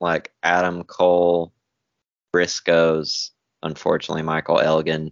like 0.00 0.30
Adam 0.44 0.84
Cole, 0.84 1.52
Briscoes, 2.32 3.30
unfortunately 3.64 4.22
Michael 4.22 4.60
Elgin, 4.60 5.10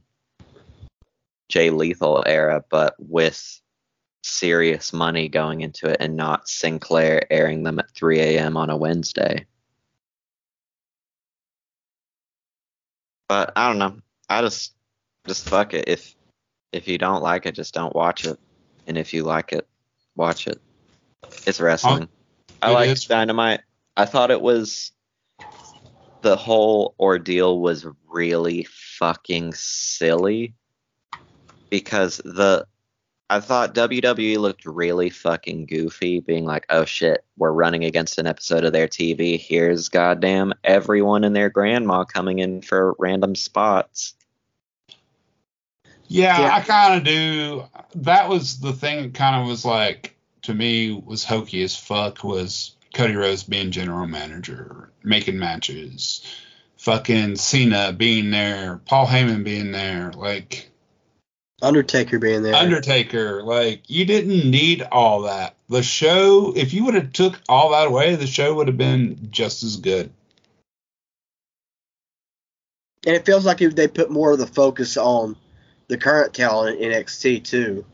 Jay 1.49 1.71
Lethal 1.71 2.23
era, 2.25 2.65
but 2.71 2.95
with 3.01 3.61
serious 4.31 4.93
money 4.93 5.29
going 5.29 5.61
into 5.61 5.89
it 5.89 5.99
and 6.01 6.17
not 6.17 6.49
Sinclair 6.49 7.31
airing 7.31 7.63
them 7.63 7.79
at 7.79 7.91
3 7.91 8.21
a.m. 8.21 8.57
on 8.57 8.71
a 8.71 8.77
Wednesday. 8.77 9.47
But 13.29 13.53
I 13.57 13.69
don't 13.69 13.79
know. 13.79 14.01
I 14.29 14.41
just 14.43 14.75
just 15.27 15.49
fuck 15.49 15.75
it. 15.75 15.85
If 15.89 16.15
if 16.73 16.89
you 16.89 16.99
don't 16.99 17.23
like 17.23 17.47
it, 17.47 17.55
just 17.55 17.75
don't 17.75 17.95
watch 17.95 18.25
it. 18.25 18.39
And 18.87 18.97
if 18.97 19.13
you 19.13 19.23
like 19.25 19.53
it, 19.53 19.69
watch 20.17 20.47
it. 20.47 20.61
It's 21.47 21.61
wrestling. 21.61 22.09
I 22.63 22.73
like. 22.73 22.99
Dynamite. 23.07 23.61
I 23.97 24.05
thought 24.07 24.31
it 24.31 24.41
was 24.41 24.93
the 26.23 26.37
whole 26.37 26.95
ordeal 26.99 27.61
was 27.61 27.87
really 28.09 28.67
fucking 28.99 29.55
silly 29.55 30.55
because 31.71 32.19
the 32.25 32.67
I 33.31 33.39
thought 33.39 33.77
WWE 33.77 34.39
looked 34.39 34.67
really 34.67 35.09
fucking 35.09 35.67
goofy, 35.67 36.19
being 36.19 36.45
like, 36.45 36.67
"Oh 36.69 36.85
shit, 36.85 37.25
we're 37.39 37.53
running 37.53 37.85
against 37.85 38.19
an 38.19 38.27
episode 38.27 38.65
of 38.65 38.73
their 38.73 38.89
TV. 38.89 39.39
Here's 39.39 39.89
goddamn 39.89 40.53
everyone 40.65 41.23
and 41.23 41.35
their 41.35 41.49
grandma 41.49 42.03
coming 42.03 42.41
in 42.41 42.61
for 42.61 42.97
random 42.99 43.37
spots." 43.37 44.15
Yeah, 46.09 46.41
Yeah. 46.41 46.55
I 46.57 46.61
kind 46.63 46.95
of 46.97 47.05
do. 47.05 47.65
That 47.95 48.29
was 48.29 48.59
the 48.59 48.73
thing 48.73 49.03
that 49.03 49.15
kind 49.15 49.41
of 49.41 49.47
was 49.47 49.65
like 49.65 50.17
to 50.43 50.53
me 50.53 50.91
was 50.93 51.25
hokey 51.25 51.63
as 51.63 51.77
fuck 51.77 52.25
was 52.25 52.75
Cody 52.95 53.15
Rhodes 53.15 53.45
being 53.45 53.71
general 53.71 54.09
manager, 54.09 54.91
making 55.05 55.39
matches, 55.39 56.27
fucking 56.79 57.37
Cena 57.37 57.93
being 57.93 58.33
there, 58.33 58.81
Paul 58.87 59.07
Heyman 59.07 59.45
being 59.45 59.71
there, 59.71 60.11
like 60.17 60.70
Undertaker 61.63 62.19
being 62.19 62.43
there. 62.43 62.55
Undertaker. 62.55 63.43
Like 63.43 63.83
you 63.89 64.05
didn't 64.05 64.51
need 64.51 64.83
all 64.91 65.23
that. 65.23 65.57
The 65.69 65.83
show, 65.83 66.53
if 66.57 66.73
you 66.73 66.85
would 66.87 66.95
have 66.95 67.13
took 67.13 67.41
all 67.49 67.71
that 67.71 67.87
away, 67.87 68.17
the 68.17 68.27
show 68.27 68.55
would 68.55 68.67
have 68.67 68.79
been 68.79 69.29
just 69.31 69.63
as 69.63 69.77
good. 69.77 70.11
and 73.07 73.17
it 73.17 73.25
feels 73.25 73.45
like 73.45 73.61
if 73.61 73.75
they 73.75 73.89
put 73.89 74.11
more 74.11 74.33
of 74.33 74.39
the 74.39 74.47
focus 74.47 74.97
on 74.97 75.37
the 75.89 75.97
current 75.97 76.35
talent 76.35 76.81
in 76.81 76.93
NXT 76.93 77.45
too. 77.45 77.85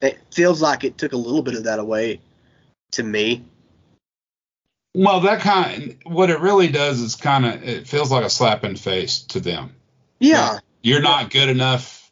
It 0.00 0.18
feels 0.32 0.60
like 0.60 0.84
it 0.84 0.98
took 0.98 1.12
a 1.12 1.16
little 1.16 1.42
bit 1.42 1.54
of 1.54 1.64
that 1.64 1.78
away 1.78 2.20
to 2.92 3.02
me. 3.02 3.44
Well, 4.94 5.20
that 5.20 5.40
kind 5.40 5.96
what 6.04 6.30
it 6.30 6.40
really 6.40 6.68
does 6.68 7.00
is 7.00 7.16
kind 7.16 7.46
of 7.46 7.62
it 7.64 7.88
feels 7.88 8.10
like 8.10 8.24
a 8.24 8.30
slap 8.30 8.64
in 8.64 8.74
the 8.74 8.78
face 8.78 9.20
to 9.28 9.40
them. 9.40 9.74
Yeah. 10.20 10.58
you're 10.82 11.02
not 11.02 11.30
good 11.30 11.48
enough 11.48 12.03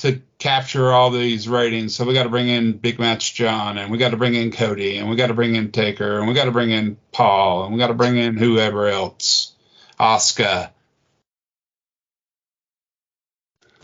to 0.00 0.20
capture 0.38 0.92
all 0.92 1.10
these 1.10 1.48
ratings. 1.48 1.94
So 1.94 2.04
we 2.04 2.14
got 2.14 2.24
to 2.24 2.28
bring 2.28 2.48
in 2.48 2.72
Big 2.72 2.98
Match 2.98 3.34
John, 3.34 3.78
and 3.78 3.90
we 3.90 3.98
got 3.98 4.10
to 4.10 4.16
bring 4.16 4.34
in 4.34 4.50
Cody, 4.50 4.98
and 4.98 5.08
we 5.08 5.16
got 5.16 5.28
to 5.28 5.34
bring 5.34 5.54
in 5.54 5.72
Taker, 5.72 6.18
and 6.18 6.26
we 6.26 6.34
got 6.34 6.46
to 6.46 6.50
bring 6.50 6.70
in 6.70 6.96
Paul, 7.12 7.64
and 7.64 7.72
we 7.72 7.78
got 7.78 7.88
to 7.88 7.94
bring 7.94 8.16
in 8.16 8.36
whoever 8.36 8.88
else, 8.88 9.52
Oscar. 9.98 10.70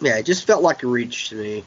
Yeah, 0.00 0.18
it 0.18 0.26
just 0.26 0.46
felt 0.46 0.62
like 0.62 0.82
a 0.82 0.87
reach 0.87 1.30
to 1.30 1.37
me. 1.37 1.64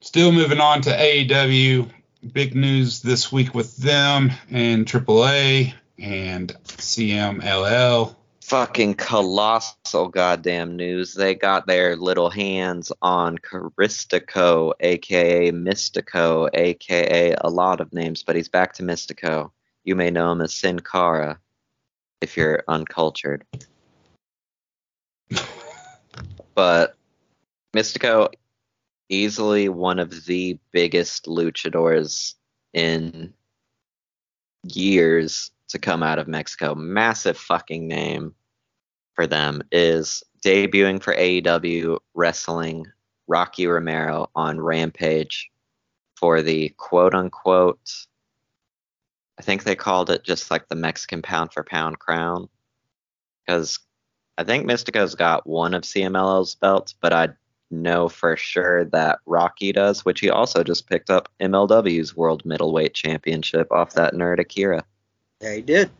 Still 0.00 0.32
moving 0.32 0.60
on 0.60 0.82
to 0.82 0.90
AEW. 0.90 1.90
Big 2.32 2.54
news 2.54 3.00
this 3.00 3.30
week 3.30 3.54
with 3.54 3.76
them 3.76 4.32
and 4.50 4.84
AAA 4.84 5.72
and 5.98 6.52
CMLL. 6.64 8.16
Fucking 8.50 8.94
colossal 8.94 10.08
goddamn 10.08 10.74
news. 10.74 11.14
They 11.14 11.36
got 11.36 11.68
their 11.68 11.94
little 11.94 12.30
hands 12.30 12.90
on 13.00 13.38
Caristico, 13.38 14.72
aka 14.80 15.52
Mystico, 15.52 16.50
aka 16.52 17.36
a 17.42 17.48
lot 17.48 17.80
of 17.80 17.92
names, 17.92 18.24
but 18.24 18.34
he's 18.34 18.48
back 18.48 18.72
to 18.72 18.82
Mystico. 18.82 19.52
You 19.84 19.94
may 19.94 20.10
know 20.10 20.32
him 20.32 20.40
as 20.40 20.52
Sin 20.52 20.80
Cara 20.80 21.38
if 22.20 22.36
you're 22.36 22.64
uncultured. 22.66 23.44
but 26.56 26.96
Mystico, 27.72 28.32
easily 29.08 29.68
one 29.68 30.00
of 30.00 30.24
the 30.24 30.58
biggest 30.72 31.26
luchadors 31.26 32.34
in 32.72 33.32
years 34.64 35.52
to 35.68 35.78
come 35.78 36.02
out 36.02 36.18
of 36.18 36.26
Mexico. 36.26 36.74
Massive 36.74 37.38
fucking 37.38 37.86
name 37.86 38.34
for 39.20 39.26
them 39.26 39.62
is 39.70 40.24
debuting 40.42 41.02
for 41.02 41.14
AEW 41.14 41.98
wrestling 42.14 42.86
Rocky 43.28 43.66
Romero 43.66 44.30
on 44.34 44.58
Rampage 44.58 45.50
for 46.14 46.40
the 46.40 46.70
quote 46.78 47.14
unquote 47.14 48.06
I 49.38 49.42
think 49.42 49.64
they 49.64 49.76
called 49.76 50.08
it 50.08 50.24
just 50.24 50.50
like 50.50 50.68
the 50.68 50.74
Mexican 50.74 51.20
pound 51.20 51.52
for 51.52 51.62
pound 51.62 51.98
crown. 51.98 52.48
Because 53.44 53.78
I 54.38 54.44
think 54.44 54.64
Mystico's 54.64 55.14
got 55.14 55.46
one 55.46 55.74
of 55.74 55.82
CMLL's 55.82 56.54
belts, 56.54 56.94
but 56.98 57.12
I 57.12 57.28
know 57.70 58.08
for 58.08 58.38
sure 58.38 58.86
that 58.86 59.18
Rocky 59.26 59.72
does, 59.72 60.02
which 60.02 60.20
he 60.20 60.30
also 60.30 60.64
just 60.64 60.88
picked 60.88 61.10
up 61.10 61.28
MLW's 61.40 62.16
World 62.16 62.46
Middleweight 62.46 62.94
Championship 62.94 63.70
off 63.70 63.92
that 63.94 64.14
nerd 64.14 64.40
Akira. 64.40 64.82
Yeah, 65.42 65.56
he 65.56 65.60
did. 65.62 65.90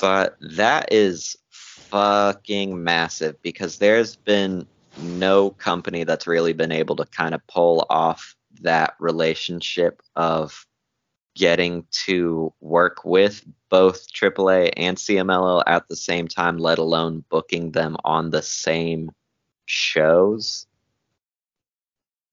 But 0.00 0.36
that 0.40 0.92
is 0.92 1.36
fucking 1.50 2.82
massive 2.82 3.40
because 3.42 3.78
there's 3.78 4.16
been 4.16 4.66
no 5.00 5.50
company 5.50 6.04
that's 6.04 6.26
really 6.26 6.52
been 6.52 6.72
able 6.72 6.96
to 6.96 7.04
kind 7.06 7.34
of 7.34 7.46
pull 7.46 7.86
off 7.88 8.34
that 8.60 8.94
relationship 8.98 10.02
of 10.16 10.66
getting 11.34 11.86
to 11.90 12.52
work 12.60 13.04
with 13.04 13.44
both 13.70 14.12
AAA 14.12 14.72
and 14.76 14.96
CMLL 14.96 15.62
at 15.66 15.88
the 15.88 15.96
same 15.96 16.26
time, 16.26 16.58
let 16.58 16.78
alone 16.78 17.24
booking 17.28 17.70
them 17.70 17.96
on 18.04 18.30
the 18.30 18.42
same 18.42 19.10
shows. 19.66 20.66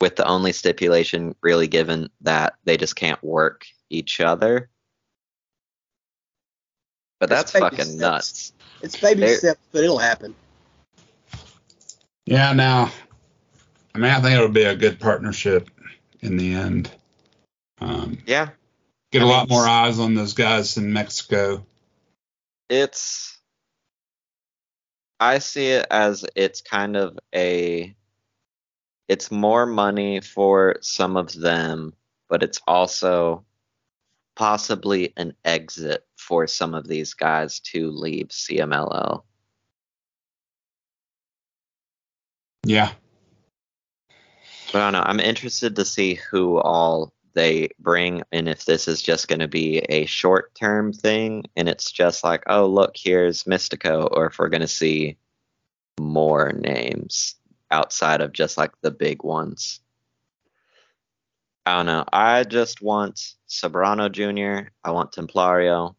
With 0.01 0.15
the 0.15 0.27
only 0.27 0.51
stipulation 0.51 1.35
really 1.41 1.67
given 1.67 2.09
that 2.21 2.55
they 2.65 2.77
just 2.77 2.95
can't 2.95 3.23
work 3.23 3.65
each 3.89 4.19
other. 4.19 4.69
But 7.19 7.29
That's 7.29 7.51
that's, 7.51 7.53
baby 7.53 7.63
fucking 7.77 7.85
steps. 7.85 7.99
nuts. 7.99 8.53
It's 8.81 8.99
baby 8.99 9.21
There- 9.21 9.37
steps, 9.37 9.61
but 9.71 9.83
it'll 9.83 9.97
happen. 9.97 10.35
Yeah, 12.25 12.53
now, 12.53 12.91
I 13.93 13.97
mean, 13.99 14.11
I 14.11 14.19
think 14.19 14.33
it'll 14.35 14.49
be 14.49 14.63
a 14.63 14.75
good 14.75 14.99
partnership 14.99 15.69
in 16.21 16.37
the 16.37 16.53
end. 16.55 16.91
Um, 17.79 18.17
Yeah, 18.25 18.49
get 19.11 19.21
a 19.21 19.25
I 19.25 19.29
lot 19.29 19.49
mean, 19.49 19.57
more 19.57 19.67
eyes 19.67 19.99
on 19.99 20.15
those 20.15 20.33
guys 20.33 20.77
in 20.77 20.91
Mexico. 20.91 21.65
it's 22.69 23.37
I 25.19 25.37
see 25.39 25.67
it 25.67 25.85
as 25.91 26.25
it's 26.35 26.61
kind 26.61 26.95
of 26.97 27.17
a 27.33 27.95
it's 29.07 29.29
more 29.31 29.65
money 29.67 30.19
for 30.19 30.77
some 30.81 31.15
of 31.15 31.31
them, 31.33 31.93
but 32.27 32.41
it's 32.43 32.59
also 32.67 33.45
possibly 34.35 35.13
an 35.15 35.33
exit 35.45 36.05
for 36.27 36.47
some 36.47 36.73
of 36.73 36.87
these 36.87 37.13
guys 37.13 37.59
to 37.59 37.91
leave 37.91 38.29
CMLL. 38.29 39.23
Yeah. 42.65 42.91
But 44.73 44.81
I 44.81 44.85
don't 44.85 44.93
know. 44.93 45.05
I'm 45.05 45.19
interested 45.19 45.75
to 45.75 45.85
see 45.85 46.15
who 46.15 46.57
all 46.57 47.13
they 47.33 47.69
bring 47.79 48.23
and 48.31 48.47
if 48.47 48.65
this 48.65 48.87
is 48.87 49.01
just 49.01 49.27
going 49.27 49.39
to 49.39 49.47
be 49.47 49.79
a 49.89 50.05
short 50.05 50.55
term 50.55 50.93
thing 50.93 51.43
and 51.55 51.69
it's 51.69 51.91
just 51.91 52.23
like, 52.23 52.43
oh, 52.47 52.65
look, 52.65 52.95
here's 52.95 53.43
Mystico, 53.43 54.07
or 54.11 54.27
if 54.27 54.39
we're 54.39 54.49
going 54.49 54.61
to 54.61 54.67
see 54.67 55.17
more 55.99 56.53
names 56.53 57.35
outside 57.69 58.21
of 58.21 58.33
just 58.33 58.57
like 58.57 58.71
the 58.81 58.91
big 58.91 59.23
ones. 59.23 59.81
I 61.65 61.77
don't 61.77 61.87
know. 61.87 62.05
I 62.11 62.43
just 62.43 62.81
want 62.81 63.33
Soberano 63.49 64.11
Jr., 64.11 64.69
I 64.83 64.91
want 64.91 65.11
Templario, 65.11 65.95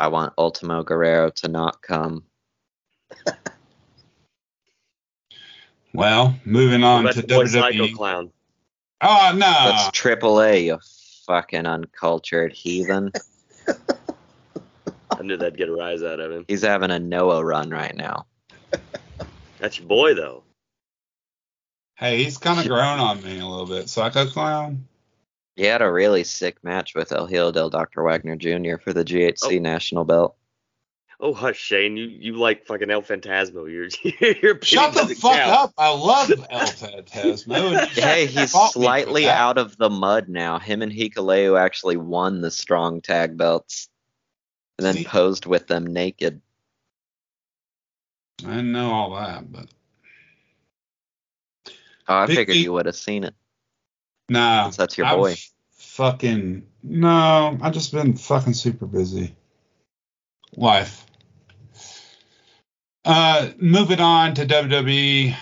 I 0.00 0.08
want 0.08 0.32
Ultimo 0.38 0.82
Guerrero 0.82 1.30
to 1.30 1.48
not 1.48 1.82
come. 1.82 2.24
Well, 5.92 6.36
moving 6.44 6.84
on 6.84 7.02
What 7.04 7.14
to 7.14 7.18
about 7.24 7.28
the 7.28 7.34
boy 7.34 7.72
WWE. 7.72 7.96
Clown? 7.96 8.30
Oh 9.00 9.32
no! 9.34 9.40
That's 9.40 9.90
Triple 9.90 10.40
A, 10.40 10.66
you 10.66 10.78
fucking 11.26 11.66
uncultured 11.66 12.52
heathen. 12.52 13.10
I 15.10 15.22
knew 15.22 15.36
that'd 15.36 15.56
get 15.56 15.68
a 15.68 15.72
rise 15.72 16.02
out 16.02 16.20
of 16.20 16.30
him. 16.30 16.44
He's 16.46 16.62
having 16.62 16.90
a 16.92 16.98
Noah 17.00 17.44
run 17.44 17.70
right 17.70 17.94
now. 17.96 18.26
That's 19.58 19.78
your 19.78 19.88
boy, 19.88 20.14
though. 20.14 20.44
hey, 21.96 22.22
he's 22.22 22.38
kind 22.38 22.60
of 22.60 22.66
grown 22.66 23.00
on 23.00 23.22
me 23.22 23.40
a 23.40 23.46
little 23.46 23.66
bit. 23.66 23.88
Psycho 23.88 24.26
Clown. 24.26 24.86
He 25.60 25.66
had 25.66 25.82
a 25.82 25.92
really 25.92 26.24
sick 26.24 26.56
match 26.64 26.94
with 26.94 27.12
El 27.12 27.26
Hijo 27.26 27.52
del 27.52 27.68
Dr. 27.68 28.02
Wagner 28.02 28.34
Jr. 28.34 28.78
for 28.82 28.94
the 28.94 29.04
GHC 29.04 29.58
Oh. 29.58 29.60
national 29.60 30.04
belt. 30.06 30.34
Oh, 31.22 31.34
hush, 31.34 31.58
Shane. 31.60 31.98
You 31.98 32.06
you 32.06 32.36
like 32.36 32.64
fucking 32.64 32.90
El 32.90 33.02
Phantasmo. 33.02 33.70
You're 33.70 33.88
you're 34.42 34.58
Shut 34.62 34.94
the 34.94 35.14
fuck 35.16 35.34
count. 35.36 35.50
up! 35.52 35.74
I 35.76 35.90
love 35.94 36.30
El 36.50 36.60
Phantasmo. 36.66 37.78
and 37.78 37.94
you 37.94 38.02
Hey, 38.02 38.24
he's 38.24 38.52
fought 38.52 38.68
me 38.74 38.80
for 38.80 38.84
slightly 38.86 39.28
out 39.28 39.58
of 39.58 39.76
the 39.76 39.90
mud 39.90 40.30
now. 40.30 40.58
Him 40.58 40.80
and 40.80 40.90
Hikuleo 40.90 41.60
actually 41.60 41.98
won 41.98 42.40
the 42.40 42.50
strong 42.50 43.02
tag 43.02 43.36
belts 43.36 43.90
and 44.78 44.86
then 44.86 44.94
See? 44.94 45.04
posed 45.04 45.44
with 45.44 45.66
them 45.66 45.84
naked. 45.88 46.40
I 48.42 48.48
didn't 48.48 48.72
know 48.72 48.90
all 48.90 49.14
that, 49.14 49.52
but 49.52 49.66
Oh, 52.08 52.14
I 52.14 52.24
Big 52.24 52.36
figured 52.36 52.54
Pete- 52.54 52.64
you 52.64 52.72
would 52.72 52.86
have 52.86 52.96
seen 52.96 53.24
it 53.24 53.34
nah. 54.30 54.64
since 54.64 54.76
that's 54.76 54.96
your 54.96 55.06
I've 55.06 55.16
boy. 55.18 55.36
Fucking 55.76 56.66
no, 56.82 57.58
I've 57.60 57.74
just 57.74 57.92
been 57.92 58.16
fucking 58.16 58.54
super 58.54 58.86
busy. 58.86 59.34
Life. 60.56 61.04
Uh, 63.04 63.50
moving 63.58 64.00
on 64.00 64.34
to 64.34 64.46
WWE. 64.46 65.34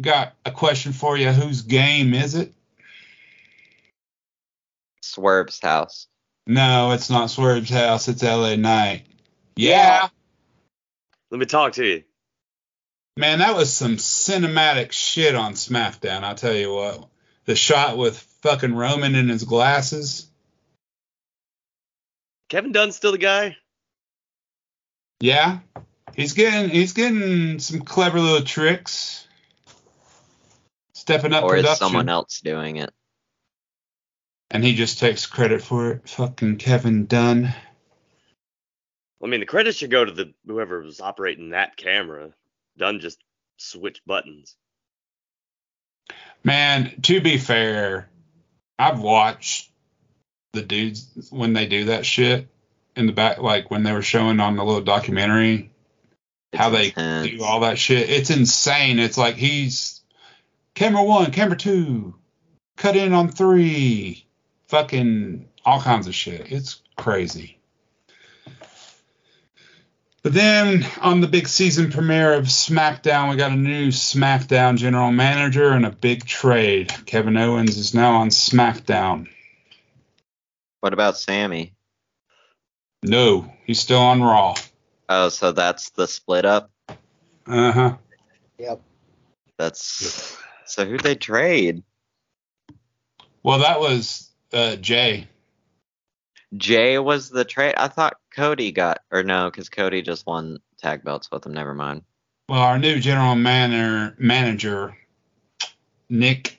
Got 0.00 0.34
a 0.44 0.50
question 0.50 0.92
for 0.92 1.16
you. 1.16 1.30
Whose 1.30 1.62
game 1.62 2.14
is 2.14 2.34
it? 2.34 2.52
Swerve's 5.02 5.60
house. 5.60 6.06
No, 6.46 6.92
it's 6.92 7.10
not 7.10 7.30
Swerve's 7.30 7.70
house. 7.70 8.08
It's 8.08 8.22
LA 8.22 8.56
Knight. 8.56 9.04
Yeah, 9.56 10.08
Let 11.30 11.40
me 11.40 11.46
talk 11.46 11.72
to 11.74 11.84
you. 11.84 12.04
man, 13.16 13.40
that 13.40 13.56
was 13.56 13.72
some 13.72 13.96
cinematic 13.96 14.92
shit 14.92 15.34
on 15.34 15.54
SmackDown. 15.54 16.22
I'll 16.22 16.36
tell 16.36 16.54
you 16.54 16.72
what. 16.72 17.08
The 17.46 17.56
shot 17.56 17.98
with 17.98 18.24
fucking 18.42 18.74
Roman 18.74 19.14
in 19.14 19.28
his 19.28 19.44
glasses. 19.44 20.26
Kevin 22.48 22.72
Dunn's 22.72 22.96
still 22.96 23.12
the 23.12 23.18
guy. 23.18 23.56
Yeah, 25.20 25.58
he's 26.14 26.32
getting 26.32 26.70
he's 26.70 26.92
getting 26.92 27.58
some 27.58 27.80
clever 27.80 28.20
little 28.20 28.44
tricks. 28.44 29.26
Stepping 30.94 31.32
up 31.32 31.44
Or 31.44 31.56
is 31.56 31.78
someone 31.78 32.08
else 32.08 32.40
doing 32.40 32.76
it? 32.76 32.92
and 34.50 34.64
he 34.64 34.74
just 34.74 34.98
takes 34.98 35.26
credit 35.26 35.62
for 35.62 35.92
it. 35.92 36.08
Fucking 36.08 36.56
Kevin 36.56 37.06
Dunn. 37.06 37.54
I 39.22 39.26
mean, 39.26 39.40
the 39.40 39.46
credit 39.46 39.74
should 39.74 39.90
go 39.90 40.04
to 40.04 40.12
the 40.12 40.32
whoever 40.46 40.80
was 40.80 41.00
operating 41.00 41.50
that 41.50 41.76
camera. 41.76 42.30
Dunn 42.76 43.00
just 43.00 43.18
switched 43.56 44.06
buttons. 44.06 44.56
Man, 46.44 46.94
to 47.02 47.20
be 47.20 47.36
fair, 47.36 48.08
I've 48.78 49.00
watched 49.00 49.70
the 50.52 50.62
dudes 50.62 51.28
when 51.30 51.52
they 51.52 51.66
do 51.66 51.86
that 51.86 52.06
shit 52.06 52.48
in 52.96 53.06
the 53.06 53.12
back, 53.12 53.38
like 53.38 53.70
when 53.70 53.82
they 53.82 53.92
were 53.92 54.02
showing 54.02 54.40
on 54.40 54.56
the 54.56 54.64
little 54.64 54.82
documentary 54.82 55.70
It's 56.52 56.60
how 56.60 56.70
they 56.70 56.86
intense. 56.86 57.30
do 57.30 57.44
all 57.44 57.60
that 57.60 57.78
shit. 57.78 58.08
It's 58.10 58.30
insane. 58.30 58.98
It's 58.98 59.18
like 59.18 59.36
he's 59.36 60.00
camera 60.74 61.02
one, 61.02 61.30
camera 61.32 61.56
two, 61.56 62.14
cut 62.76 62.96
in 62.96 63.12
on 63.12 63.30
three, 63.30 64.26
fucking 64.68 65.48
all 65.64 65.80
kinds 65.80 66.06
of 66.06 66.14
shit. 66.14 66.50
It's 66.52 66.80
crazy. 66.96 67.57
But 70.22 70.34
then 70.34 70.84
on 71.00 71.20
the 71.20 71.28
big 71.28 71.46
season 71.46 71.90
premiere 71.90 72.34
of 72.34 72.46
SmackDown, 72.46 73.30
we 73.30 73.36
got 73.36 73.52
a 73.52 73.56
new 73.56 73.88
SmackDown 73.88 74.76
general 74.76 75.12
manager 75.12 75.70
and 75.70 75.86
a 75.86 75.90
big 75.90 76.26
trade. 76.26 76.92
Kevin 77.06 77.36
Owens 77.36 77.76
is 77.76 77.94
now 77.94 78.16
on 78.16 78.28
SmackDown. 78.28 79.28
What 80.80 80.92
about 80.92 81.16
Sammy? 81.18 81.74
No, 83.02 83.52
he's 83.64 83.80
still 83.80 84.00
on 84.00 84.22
Raw. 84.22 84.54
Oh, 85.08 85.28
so 85.28 85.52
that's 85.52 85.90
the 85.90 86.08
split 86.08 86.44
up? 86.44 86.70
Uh 87.46 87.72
huh. 87.72 87.96
Yep. 88.58 88.82
That's 89.56 90.36
so 90.64 90.84
who'd 90.84 91.00
they 91.00 91.14
trade? 91.14 91.82
Well, 93.42 93.60
that 93.60 93.80
was 93.80 94.30
uh, 94.52 94.76
Jay. 94.76 95.28
Jay 96.56 96.98
was 96.98 97.28
the 97.30 97.44
trade. 97.44 97.74
I 97.76 97.88
thought 97.88 98.16
Cody 98.34 98.72
got, 98.72 99.00
or 99.10 99.22
no, 99.22 99.50
because 99.50 99.68
Cody 99.68 100.02
just 100.02 100.26
won 100.26 100.58
tag 100.78 101.04
belts 101.04 101.30
with 101.30 101.44
him. 101.44 101.52
Never 101.52 101.74
mind. 101.74 102.02
Well, 102.48 102.60
our 102.62 102.78
new 102.78 102.98
general 103.00 103.34
manager, 103.34 104.14
manager 104.18 104.96
Nick 106.08 106.58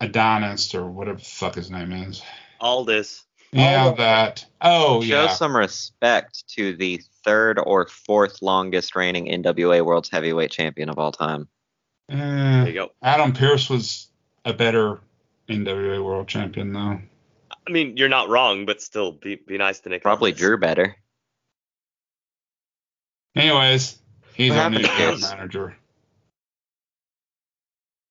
Adonis, 0.00 0.74
or 0.74 0.86
whatever 0.86 1.18
the 1.18 1.24
fuck 1.24 1.56
his 1.56 1.70
name 1.70 1.92
is. 1.92 2.22
Aldis. 2.60 3.24
Yeah, 3.52 3.84
Aldis. 3.86 3.98
that. 3.98 4.46
Oh, 4.60 5.00
Show 5.00 5.06
yeah. 5.06 5.26
Show 5.28 5.34
some 5.34 5.56
respect 5.56 6.46
to 6.50 6.76
the 6.76 7.00
third 7.24 7.58
or 7.58 7.86
fourth 7.88 8.42
longest 8.42 8.94
reigning 8.94 9.26
NWA 9.26 9.84
World's 9.84 10.10
Heavyweight 10.10 10.50
Champion 10.50 10.88
of 10.88 10.98
all 10.98 11.12
time. 11.12 11.48
There 12.08 12.18
Eh, 12.18 12.66
you 12.66 12.72
go. 12.74 12.90
Adam 13.02 13.32
Pearce 13.32 13.68
was 13.70 14.08
a 14.44 14.52
better 14.52 15.00
NWA 15.48 16.04
World 16.04 16.28
Champion, 16.28 16.72
though. 16.72 17.00
I 17.66 17.70
mean, 17.70 17.96
you're 17.96 18.08
not 18.08 18.28
wrong, 18.28 18.66
but 18.66 18.82
still, 18.82 19.12
be 19.12 19.36
be 19.36 19.58
nice 19.58 19.80
to 19.80 19.88
Nick. 19.88 20.02
Probably 20.02 20.32
Aldis. 20.32 20.40
Drew 20.40 20.58
better. 20.58 20.96
Anyways, 23.34 23.98
he's 24.34 24.50
What 24.50 24.58
our 24.58 24.70
new 24.70 24.78
happened 24.86 25.20
general 25.20 25.36
manager. 25.36 25.76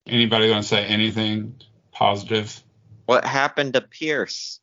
Anybody 0.06 0.48
gonna 0.48 0.62
say 0.62 0.84
anything 0.84 1.54
positive? 1.92 2.62
What 3.06 3.24
happened 3.24 3.74
to 3.74 3.80
Pearce? 3.80 4.60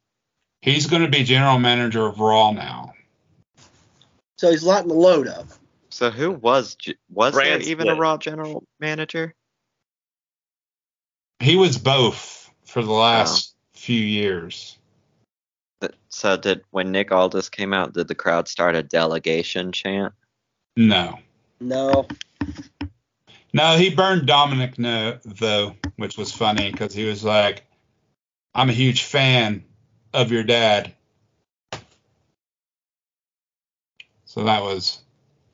He's 0.61 0.87
gonna 0.87 1.09
be 1.09 1.23
general 1.23 1.57
manager 1.57 2.05
of 2.05 2.19
Raw 2.19 2.51
now. 2.51 2.93
So 4.37 4.51
he's 4.51 4.63
lighting 4.63 4.89
the 4.89 4.95
load 4.95 5.27
up. 5.27 5.47
So 5.89 6.09
who 6.09 6.31
was 6.31 6.77
was 7.09 7.33
Brand 7.33 7.61
there 7.61 7.69
even 7.69 7.87
a. 7.87 7.95
Raw 7.95 8.17
general 8.17 8.63
manager? 8.79 9.33
He 11.39 11.55
was 11.55 11.77
both 11.77 12.51
for 12.65 12.83
the 12.83 12.91
last 12.91 13.55
oh. 13.55 13.79
few 13.79 13.99
years. 13.99 14.77
Th- 15.81 15.93
So 16.09 16.37
did 16.37 16.61
when 16.71 16.91
Nick 16.91 17.11
Aldis 17.11 17.49
came 17.49 17.73
out, 17.73 17.93
did 17.93 18.07
the 18.07 18.15
crowd 18.15 18.47
start 18.47 18.75
a 18.75 18.83
delegation 18.83 19.71
chant? 19.71 20.13
No. 20.77 21.19
No. 21.59 22.07
No, 23.53 23.75
he 23.75 23.93
burned 23.93 24.27
Dominic 24.27 24.79
no, 24.79 25.17
though, 25.25 25.75
which 25.97 26.17
was 26.17 26.31
funny 26.31 26.71
because 26.71 26.93
he 26.93 27.03
was 27.03 27.23
like, 27.23 27.63
"I'm 28.55 28.69
a 28.69 28.73
huge 28.73 29.03
fan 29.03 29.65
of 30.13 30.31
your 30.31 30.43
dad." 30.43 30.93
So 34.23 34.43
that 34.45 34.61
was 34.61 34.99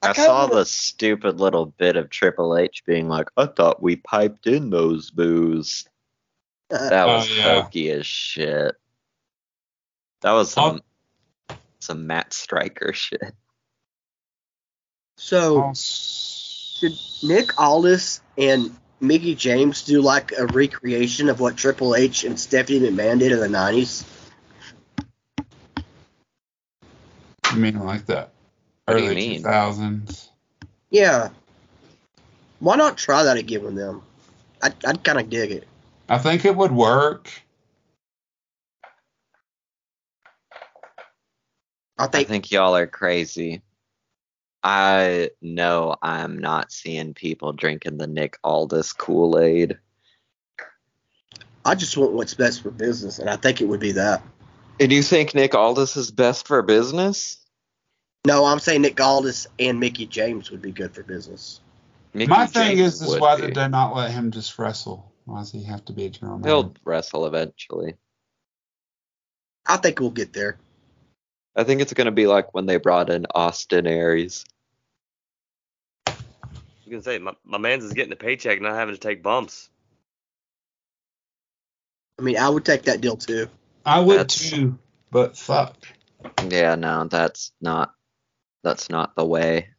I, 0.04 0.10
I 0.10 0.14
saw 0.14 0.42
wanna- 0.44 0.56
the 0.56 0.66
stupid 0.66 1.40
little 1.40 1.66
bit 1.66 1.96
of 1.96 2.12
Triple 2.12 2.56
H 2.56 2.84
being 2.86 3.08
like, 3.10 3.30
"I 3.36 3.48
thought 3.48 3.82
we 3.82 3.96
piped 3.96 4.46
in 4.46 4.70
those 4.70 5.10
boos." 5.10 5.88
Uh, 6.70 6.90
that 6.90 7.08
Oh, 7.10 7.16
was 7.16 7.36
yeah. 7.36 7.62
hokey 7.62 7.90
as 7.90 8.06
shit. 8.06 8.76
That 10.22 10.32
was 10.32 10.52
some 10.52 10.82
some 11.80 12.08
Matt 12.08 12.34
Striker 12.34 12.94
shit. 12.94 13.34
So 15.18 15.64
oh. 15.64 15.74
did 16.80 16.94
Nick 17.24 17.60
Aldis 17.60 18.22
and 18.38 18.76
Mickie 19.00 19.36
James 19.36 19.84
do 19.84 20.02
like 20.02 20.32
a 20.38 20.46
recreation 20.48 21.30
of 21.30 21.40
what 21.40 21.58
Triple 21.58 21.96
H 21.96 22.24
and 22.24 22.40
Stephanie 22.40 22.80
McMahon 22.80 23.20
did 23.20 23.32
in 23.32 23.40
the 23.40 23.50
nineties? 23.50 24.06
I 27.44 27.56
mean 27.56 27.80
like 27.80 28.06
that 28.08 28.32
What 28.86 28.98
early 28.98 29.16
mean? 29.16 29.44
2000s. 29.44 30.30
Yeah. 30.90 31.30
Why 32.60 32.76
not 32.76 32.98
try 32.98 33.24
that 33.24 33.38
again 33.38 33.64
with 33.64 33.76
them? 33.76 34.02
I'd, 34.62 34.74
I'd 34.86 35.04
kind 35.04 35.20
of 35.20 35.30
dig 35.30 35.52
it. 35.52 35.68
I 36.10 36.18
think 36.18 36.46
it 36.46 36.56
would 36.56 36.72
work. 36.72 37.30
I 41.98 42.06
I 42.06 42.08
think, 42.08 42.28
think 42.28 42.52
y'all 42.52 42.76
are 42.76 42.88
crazy. 42.88 43.62
I 44.64 45.32
know 45.42 45.96
I'm 46.02 46.40
not 46.40 46.72
seeing 46.72 47.14
people 47.14 47.54
drinking 47.54 47.98
the 47.98 48.08
Nick 48.08 48.38
Aldis 48.44 48.94
Kool 48.94 49.40
Aid. 49.40 49.78
I 51.64 51.76
just 51.76 51.98
want 51.98 52.14
what's 52.14 52.34
best 52.34 52.64
for 52.64 52.72
business, 52.72 53.20
and 53.20 53.30
I 53.30 53.36
think 53.36 53.62
it 53.62 53.66
would 53.66 53.80
be 53.80 53.94
that. 53.94 54.24
And 54.80 54.92
you 54.92 55.04
think 55.04 55.34
Nick 55.34 55.56
Aldis 55.56 55.98
is 55.98 56.12
best 56.12 56.48
for 56.48 56.62
business? 56.62 57.38
No, 58.26 58.46
I'm 58.46 58.60
saying 58.60 58.82
Nick 58.82 59.00
Aldis 59.00 59.48
and 59.60 59.80
Mickie 59.80 60.06
James 60.06 60.52
would 60.52 60.62
be 60.62 60.72
good 60.72 60.94
for 60.94 61.04
business. 61.04 61.62
Mickie 62.14 62.30
My 62.30 62.46
thing 62.46 62.78
is, 62.78 63.02
is 63.02 63.20
why 63.20 63.36
be. 63.36 63.44
did 63.44 63.56
they 63.56 63.68
not 63.68 63.96
let 63.96 64.12
him 64.12 64.32
just 64.32 64.58
wrestle? 64.60 65.12
Why 65.26 65.40
does 65.40 65.52
he 65.52 65.64
have 65.64 65.86
to 65.86 65.94
be 65.94 66.06
a 66.06 66.10
general 66.10 66.38
manager? 66.38 66.54
He'll 66.54 66.74
wrestle 66.84 67.26
eventually. 67.26 67.96
I 69.66 69.78
think 69.78 70.00
we'll 70.00 70.10
get 70.10 70.34
there. 70.34 70.58
I 71.58 71.64
think 71.64 71.82
it's 71.82 71.94
gonna 71.94 72.12
be 72.12 72.28
like 72.28 72.54
when 72.54 72.68
they 72.68 72.78
brought 72.78 73.10
in 73.10 73.26
Austin 73.34 73.88
Aries. 73.88 74.46
You 76.06 76.92
can 76.92 77.02
say 77.02 77.18
my, 77.18 77.34
my 77.44 77.58
man's 77.58 77.84
is 77.84 77.94
getting 77.94 78.14
a 78.14 78.18
paycheck, 78.18 78.62
not 78.62 78.76
having 78.76 78.94
to 78.96 79.02
take 79.02 79.24
bumps. 79.24 79.70
I 82.20 82.22
mean, 82.22 82.38
I 82.38 82.48
would 82.48 82.64
take 82.64 82.84
that 82.84 83.02
deal 83.02 83.18
too. 83.18 83.50
I 83.86 84.00
would 84.00 84.20
That's- 84.20 84.52
too, 84.52 84.78
but 85.12 85.36
fuck. 85.36 85.76
Yeah, 86.48 86.76
no, 86.76 87.06
that's 87.06 87.52
not 87.60 87.94
that's 88.64 88.90
not 88.90 89.16
the 89.16 89.26
way. 89.26 89.70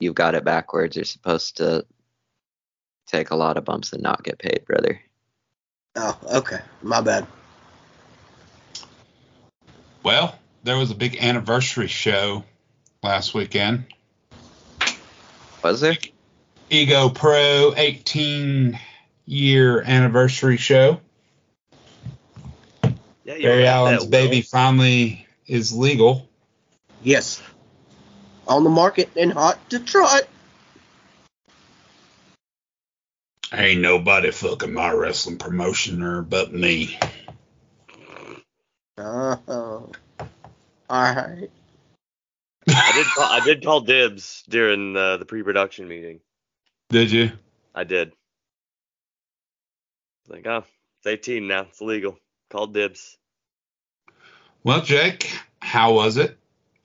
You've 0.00 0.14
got 0.14 0.34
it 0.34 0.44
backwards. 0.44 0.96
You're 0.96 1.04
supposed 1.04 1.58
to 1.58 1.84
take 3.06 3.30
a 3.30 3.36
lot 3.36 3.56
of 3.56 3.64
bumps 3.64 3.92
and 3.92 4.02
not 4.02 4.24
get 4.24 4.38
paid, 4.38 4.64
brother. 4.66 5.00
Oh, 5.96 6.18
okay. 6.34 6.60
My 6.82 7.00
bad. 7.00 7.26
Well, 10.02 10.38
there 10.62 10.76
was 10.76 10.90
a 10.90 10.94
big 10.94 11.16
anniversary 11.22 11.86
show 11.86 12.44
last 13.02 13.34
weekend. 13.34 13.84
Was 15.62 15.80
there? 15.80 15.96
Ego 16.70 17.08
Pro 17.08 17.74
18 17.76 18.78
year 19.26 19.82
anniversary 19.82 20.56
show. 20.56 21.00
Yeah, 23.24 23.38
Barry 23.42 23.66
Allen's 23.66 24.02
Will. 24.02 24.10
baby 24.10 24.42
finally 24.42 25.26
is 25.46 25.72
legal. 25.72 26.28
Yes. 27.02 27.42
On 28.48 28.64
the 28.64 28.70
market 28.70 29.10
in 29.16 29.30
hot 29.30 29.58
Detroit. 29.68 30.26
Ain't 33.52 33.80
nobody 33.80 34.30
fucking 34.30 34.72
my 34.72 34.92
wrestling 34.92 35.38
promotioner 35.38 36.22
but 36.22 36.52
me. 36.52 36.98
Uh, 38.96 39.36
all 40.90 41.02
right. 41.02 41.50
I 42.68 42.92
did. 42.92 43.06
Call, 43.06 43.24
I 43.24 43.40
did 43.44 43.64
call 43.64 43.80
dibs 43.80 44.42
during 44.48 44.96
uh, 44.96 45.18
the 45.18 45.24
pre-production 45.24 45.86
meeting. 45.86 46.20
Did 46.88 47.12
you? 47.12 47.30
I 47.74 47.84
did. 47.84 48.12
Like, 50.28 50.46
oh, 50.46 50.64
it's 50.98 51.06
18 51.06 51.46
now. 51.46 51.62
It's 51.62 51.80
legal. 51.80 52.18
Called 52.50 52.74
dibs. 52.74 53.16
Well, 54.64 54.82
Jake, 54.82 55.32
how 55.60 55.94
was 55.94 56.16
it? 56.16 56.36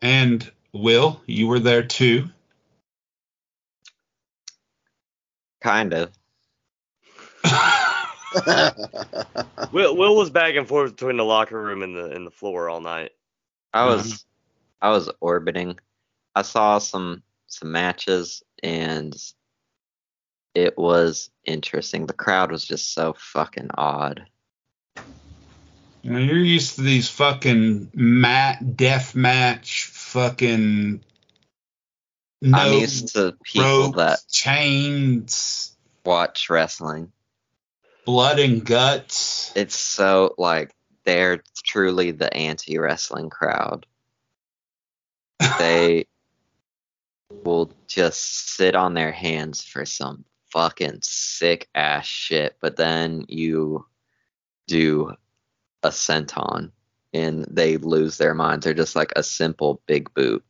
And 0.03 0.49
Will, 0.71 1.21
you 1.25 1.47
were 1.47 1.59
there 1.59 1.83
too. 1.83 2.29
Kind 5.61 5.93
of. 5.93 6.11
Will 9.71 9.97
Will 9.97 10.15
was 10.15 10.29
back 10.29 10.55
and 10.55 10.67
forth 10.67 10.95
between 10.95 11.17
the 11.17 11.25
locker 11.25 11.59
room 11.59 11.81
and 11.81 11.95
the 11.95 12.11
and 12.11 12.27
the 12.27 12.31
floor 12.31 12.69
all 12.69 12.81
night. 12.81 13.11
I 13.75 13.85
was 13.85 14.25
I 14.81 14.89
was 14.89 15.11
orbiting. 15.19 15.77
I 16.33 16.43
saw 16.43 16.77
some 16.77 17.23
some 17.47 17.73
matches 17.73 18.41
and 18.63 19.13
it 20.53 20.77
was 20.77 21.29
interesting. 21.43 22.05
The 22.05 22.13
crowd 22.13 22.53
was 22.53 22.63
just 22.63 22.93
so 22.93 23.13
fucking 23.17 23.71
odd. 23.75 24.27
You 26.03 26.11
know, 26.11 26.19
you're 26.19 26.37
used 26.37 26.75
to 26.75 26.83
these 26.83 27.09
fucking 27.09 27.91
mat 27.93 28.77
death 28.77 29.13
match 29.13 29.87
fucking 29.87 31.03
no 32.41 32.57
I'm 32.57 32.79
used 32.79 33.13
to 33.15 33.35
people 33.43 33.91
ropes, 33.91 33.97
that 33.97 34.19
chains, 34.31 35.75
watch 36.05 36.49
wrestling. 36.49 37.11
blood 38.05 38.39
and 38.39 38.63
guts. 38.63 39.51
It's 39.55 39.75
so 39.75 40.33
like 40.37 40.73
they're 41.03 41.43
truly 41.75 42.11
the 42.11 42.33
anti 42.33 42.77
wrestling 42.77 43.29
crowd. 43.29 43.85
They 45.59 46.05
will 47.43 47.69
just 47.87 48.55
sit 48.55 48.75
on 48.75 48.93
their 48.93 49.11
hands 49.11 49.61
for 49.61 49.85
some 49.85 50.23
fucking 50.53 50.99
sick 51.01 51.67
ass 51.75 52.05
shit, 52.05 52.55
but 52.61 52.77
then 52.77 53.25
you 53.27 53.85
do 54.67 55.13
a 55.83 55.89
senton 55.89 56.71
and 57.13 57.45
they 57.49 57.75
lose 57.75 58.17
their 58.17 58.33
minds. 58.33 58.63
They're 58.63 58.73
just 58.73 58.95
like 58.95 59.11
a 59.17 59.23
simple 59.23 59.81
big 59.85 60.13
boot. 60.13 60.45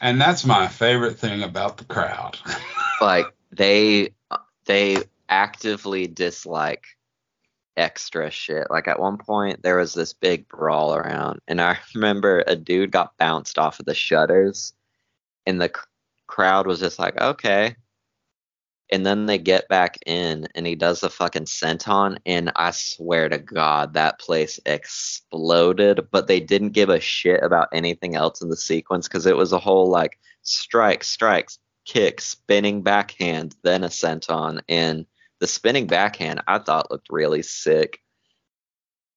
And 0.00 0.20
that's 0.20 0.44
my 0.44 0.66
favorite 0.66 1.16
thing 1.16 1.44
about 1.44 1.76
the 1.76 1.84
crowd. 1.84 2.38
like 3.00 3.26
they 3.52 4.12
they 4.64 4.96
actively 5.28 6.08
dislike 6.08 6.86
extra 7.76 8.30
shit. 8.30 8.70
Like 8.70 8.88
at 8.88 9.00
one 9.00 9.18
point 9.18 9.62
there 9.62 9.78
was 9.78 9.94
this 9.94 10.12
big 10.12 10.48
brawl 10.48 10.94
around 10.94 11.40
and 11.48 11.60
I 11.60 11.78
remember 11.94 12.44
a 12.46 12.56
dude 12.56 12.90
got 12.92 13.16
bounced 13.18 13.58
off 13.58 13.80
of 13.80 13.86
the 13.86 13.94
shutters 13.94 14.72
and 15.46 15.60
the 15.60 15.72
crowd 16.26 16.66
was 16.66 16.80
just 16.80 16.98
like, 16.98 17.20
"Okay." 17.20 17.76
And 18.90 19.06
then 19.06 19.24
they 19.24 19.38
get 19.38 19.68
back 19.68 19.98
in 20.04 20.48
and 20.54 20.66
he 20.66 20.74
does 20.74 21.00
the 21.00 21.08
fucking 21.08 21.46
senton 21.46 22.18
and 22.26 22.52
I 22.56 22.72
swear 22.72 23.28
to 23.30 23.38
God 23.38 23.94
that 23.94 24.20
place 24.20 24.60
exploded, 24.66 26.08
but 26.10 26.26
they 26.26 26.40
didn't 26.40 26.70
give 26.70 26.90
a 26.90 27.00
shit 27.00 27.42
about 27.42 27.68
anything 27.72 28.16
else 28.16 28.42
in 28.42 28.50
the 28.50 28.56
sequence 28.56 29.08
because 29.08 29.24
it 29.24 29.36
was 29.36 29.52
a 29.52 29.58
whole 29.58 29.88
like 29.88 30.18
strike, 30.42 31.04
strikes, 31.04 31.58
kick, 31.84 32.20
spinning 32.20 32.82
backhand, 32.82 33.56
then 33.62 33.84
a 33.84 33.88
senton. 33.88 34.60
And 34.68 35.06
the 35.42 35.48
spinning 35.48 35.88
backhand 35.88 36.40
I 36.46 36.60
thought 36.60 36.92
looked 36.92 37.08
really 37.10 37.42
sick. 37.42 38.00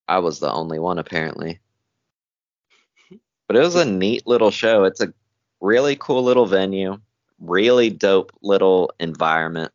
I 0.08 0.18
was 0.20 0.40
the 0.40 0.52
only 0.52 0.80
one 0.80 0.98
apparently. 0.98 1.60
But 3.48 3.58
it 3.58 3.60
was 3.60 3.76
a 3.76 3.86
neat 3.86 4.26
little 4.26 4.50
show. 4.50 4.86
It's 4.86 5.02
a 5.02 5.14
really 5.62 5.96
cool 5.96 6.24
little 6.24 6.48
venue 6.48 6.98
really 7.40 7.92
dope 7.92 8.32
little 8.42 8.92
environment. 9.00 9.72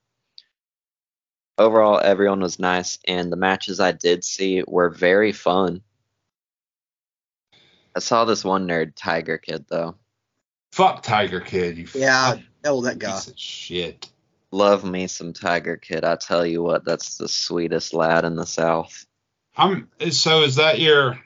Overall, 1.56 2.00
everyone 2.02 2.40
was 2.40 2.58
nice, 2.58 2.98
and 3.06 3.30
the 3.30 3.36
matches 3.36 3.78
I 3.78 3.92
did 3.92 4.24
see 4.24 4.64
were 4.66 4.88
very 4.90 5.30
fun. 5.30 5.82
I 7.94 8.00
saw 8.00 8.24
this 8.24 8.44
one 8.44 8.66
nerd, 8.66 8.94
Tiger 8.96 9.38
Kid, 9.38 9.66
though. 9.68 9.94
Fuck 10.72 11.02
Tiger 11.04 11.40
Kid, 11.40 11.76
you 11.78 11.86
Yeah, 11.94 12.30
fucking 12.30 12.46
hell 12.64 12.80
that 12.80 12.98
guy. 12.98 13.12
piece 13.12 13.28
of 13.28 13.38
shit. 13.38 14.08
Love 14.52 14.84
me 14.84 15.06
some 15.06 15.32
Tiger 15.32 15.76
Kid. 15.76 16.04
I 16.04 16.16
tell 16.16 16.44
you 16.44 16.62
what, 16.62 16.84
that's 16.84 17.18
the 17.18 17.28
sweetest 17.28 17.94
lad 17.94 18.24
in 18.24 18.34
the 18.34 18.46
South. 18.46 19.06
I'm 19.56 19.88
so 20.10 20.42
is 20.42 20.56
that 20.56 20.80
your 20.80 21.18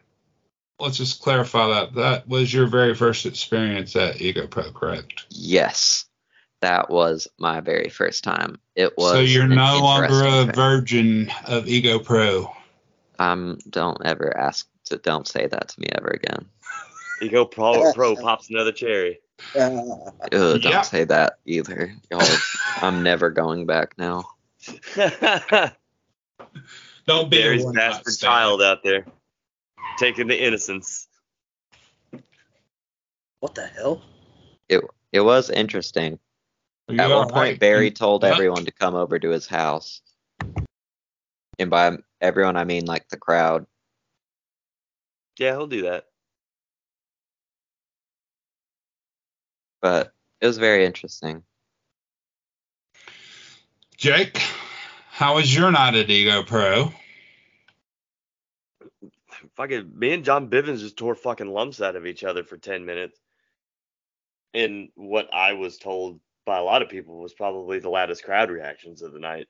let's 0.79 0.97
just 0.97 1.23
clarify 1.23 1.69
that. 1.69 1.95
That 1.95 2.29
was 2.29 2.53
your 2.53 2.67
very 2.67 2.95
first 2.95 3.27
experience 3.27 3.97
at 3.97 4.21
Ego 4.21 4.47
Pro, 4.47 4.71
correct? 4.73 5.27
Yes, 5.31 6.07
that 6.61 6.91
was 6.91 7.29
my 7.39 7.61
very 7.61 7.89
first 7.89 8.25
time. 8.25 8.59
It 8.75 8.97
was. 8.97 9.13
So 9.13 9.21
you're 9.21 9.47
no 9.47 9.79
longer 9.81 10.07
a 10.07 10.41
interesting 10.41 10.53
virgin 10.53 11.33
of 11.47 11.69
Ego 11.69 11.99
Pro. 11.99 12.55
Um, 13.19 13.59
don't 13.71 13.99
ever 14.05 14.37
ask 14.37 14.69
to. 14.87 14.99
Don't 14.99 15.29
say 15.29 15.47
that 15.47 15.69
to 15.69 15.81
me 15.81 15.89
ever 15.95 16.09
again. 16.09 16.47
Ego 17.23 17.45
Pro, 17.45 17.93
Pro 17.93 18.17
pops 18.17 18.51
another 18.51 18.73
cherry. 18.73 19.21
Uh, 19.55 19.71
Ugh, 20.33 20.61
don't 20.61 20.65
Yeah. 20.65 20.83
say 20.83 21.05
that 21.05 21.39
either. 21.47 21.95
Y'all, 22.11 22.27
I'm 22.83 23.03
never 23.03 23.31
going 23.31 23.67
back 23.67 23.97
now. 23.99 24.25
Don't 27.07 27.31
be 27.31 27.37
Barry's 27.37 27.67
a 27.67 27.71
bastard 27.73 28.19
child 28.19 28.63
out 28.63 28.83
there, 28.83 29.05
taking 29.99 30.27
the 30.27 30.43
innocence. 30.43 31.07
what 33.41 33.55
the 33.55 33.67
hell? 33.67 34.03
It 34.71 34.83
it 35.13 35.21
was 35.21 35.51
interesting. 35.51 36.19
You 36.89 36.99
At 37.01 37.11
one 37.11 37.25
point, 37.25 37.35
right? 37.35 37.61
Barry 37.61 37.91
told 37.91 38.25
Yeah. 38.25 38.31
everyone 38.31 38.65
to 38.65 38.73
come 38.73 38.95
over 38.95 39.19
to 39.19 39.29
his 39.29 39.47
house. 39.47 40.01
And 41.59 41.69
by 41.71 41.99
everyone, 42.23 42.57
I 42.57 42.65
mean 42.65 42.87
like 42.87 43.07
the 43.09 43.19
crowd. 43.19 43.67
Yeah, 45.39 45.53
he'll 45.53 45.67
do 45.67 45.83
that. 45.83 46.07
But 49.85 50.15
it 50.41 50.47
was 50.47 50.57
very 50.57 50.87
interesting. 50.87 51.43
Jake, 53.99 54.39
how 55.11 55.35
was 55.35 55.55
your 55.55 55.71
night 55.71 55.95
at 55.95 56.09
Ego 56.09 56.43
Pro? 56.43 56.91
Fucking 59.57 59.93
me 59.95 60.15
and 60.15 60.25
John 60.25 60.49
Bivens 60.49 60.81
just 60.81 60.97
tore 60.97 61.15
fucking 61.15 61.53
lumps 61.53 61.83
out 61.83 61.97
of 61.97 62.07
each 62.07 62.25
other 62.25 62.45
for 62.45 62.57
ten 62.57 62.87
minutes. 62.87 63.21
And 64.55 64.89
what 64.95 65.29
I 65.35 65.53
was 65.53 65.77
told 65.77 66.19
by 66.47 66.57
a 66.57 66.65
lot 66.65 66.81
of 66.81 66.89
people 66.89 67.19
was 67.21 67.35
probably 67.35 67.79
the 67.79 67.91
loudest 67.91 68.25
crowd 68.25 68.51
reactions 68.51 69.03
of 69.03 69.13
the 69.13 69.21
night. 69.21 69.49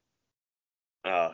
Uh, 1.04 1.30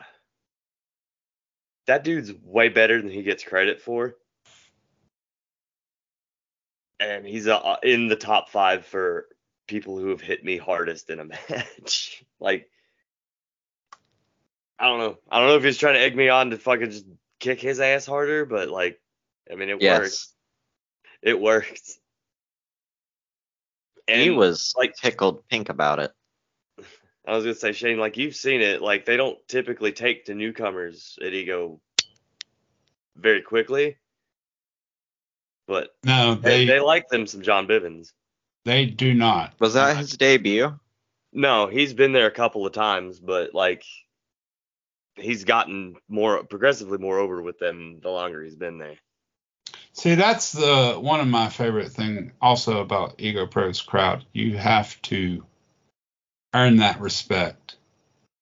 that 1.87 2.03
dude's 2.03 2.31
way 2.43 2.69
better 2.69 3.01
than 3.01 3.09
he 3.09 3.23
gets 3.23 3.43
credit 3.43 3.81
for. 3.81 4.15
And 7.01 7.25
he's 7.25 7.47
uh, 7.47 7.77
in 7.81 8.07
the 8.07 8.15
top 8.15 8.49
five 8.49 8.85
for 8.85 9.25
people 9.67 9.97
who 9.97 10.09
have 10.09 10.21
hit 10.21 10.43
me 10.45 10.57
hardest 10.57 11.09
in 11.09 11.19
a 11.19 11.25
match. 11.49 12.23
like, 12.39 12.69
I 14.77 14.85
don't 14.85 14.99
know. 14.99 15.17
I 15.29 15.39
don't 15.39 15.49
know 15.49 15.55
if 15.55 15.63
he's 15.63 15.77
trying 15.77 15.95
to 15.95 15.99
egg 15.99 16.15
me 16.15 16.29
on 16.29 16.51
to 16.51 16.57
fucking 16.57 16.91
just 16.91 17.05
kick 17.39 17.59
his 17.59 17.79
ass 17.79 18.05
harder, 18.05 18.45
but 18.45 18.69
like, 18.69 19.01
I 19.51 19.55
mean, 19.55 19.69
it. 19.69 19.81
Yes. 19.81 20.31
It 21.23 21.39
worked. 21.39 21.81
And 24.07 24.21
he 24.21 24.29
was 24.29 24.73
like- 24.77 24.95
tickled 24.95 25.47
pink 25.47 25.69
about 25.69 25.99
it. 25.99 26.11
I 27.27 27.35
was 27.35 27.43
gonna 27.43 27.55
say, 27.55 27.71
Shane, 27.71 27.97
like 27.97 28.17
you've 28.17 28.35
seen 28.35 28.61
it, 28.61 28.81
like 28.81 29.05
they 29.05 29.17
don't 29.17 29.37
typically 29.47 29.91
take 29.91 30.25
to 30.25 30.33
newcomers 30.35 31.17
at 31.23 31.33
Ego 31.33 31.79
very 33.15 33.41
quickly, 33.41 33.97
but 35.71 35.95
No, 36.03 36.35
they, 36.35 36.65
they 36.65 36.73
they 36.73 36.79
like 36.81 37.07
them 37.07 37.25
some 37.25 37.41
John 37.43 37.65
Bivens. 37.65 38.11
they 38.65 38.85
do 38.85 39.13
not. 39.13 39.53
Was 39.59 39.75
that 39.75 39.95
his 39.95 40.17
debut? 40.17 40.77
No, 41.31 41.67
he's 41.67 41.93
been 41.93 42.11
there 42.11 42.27
a 42.27 42.31
couple 42.31 42.65
of 42.65 42.73
times, 42.73 43.21
but 43.21 43.55
like 43.55 43.85
he's 45.15 45.45
gotten 45.45 45.95
more 46.09 46.43
progressively 46.43 46.97
more 46.97 47.19
over 47.19 47.41
with 47.41 47.57
them 47.57 47.99
the 48.01 48.09
longer 48.09 48.43
he's 48.43 48.57
been 48.57 48.79
there. 48.79 48.97
See, 49.93 50.15
that's 50.15 50.51
the 50.51 50.97
one 50.99 51.21
of 51.21 51.27
my 51.27 51.47
favorite 51.47 51.93
thing 51.93 52.33
also 52.41 52.81
about 52.81 53.15
Ego 53.17 53.47
Pro's 53.47 53.81
crowd. 53.81 54.25
You 54.33 54.57
have 54.57 55.01
to 55.03 55.45
earn 56.53 56.77
that 56.77 56.99
respect 56.99 57.77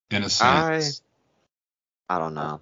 in 0.09 0.23
a 0.23 0.29
sense. 0.29 1.01
I 2.09 2.17
don't 2.17 2.33
know. 2.33 2.59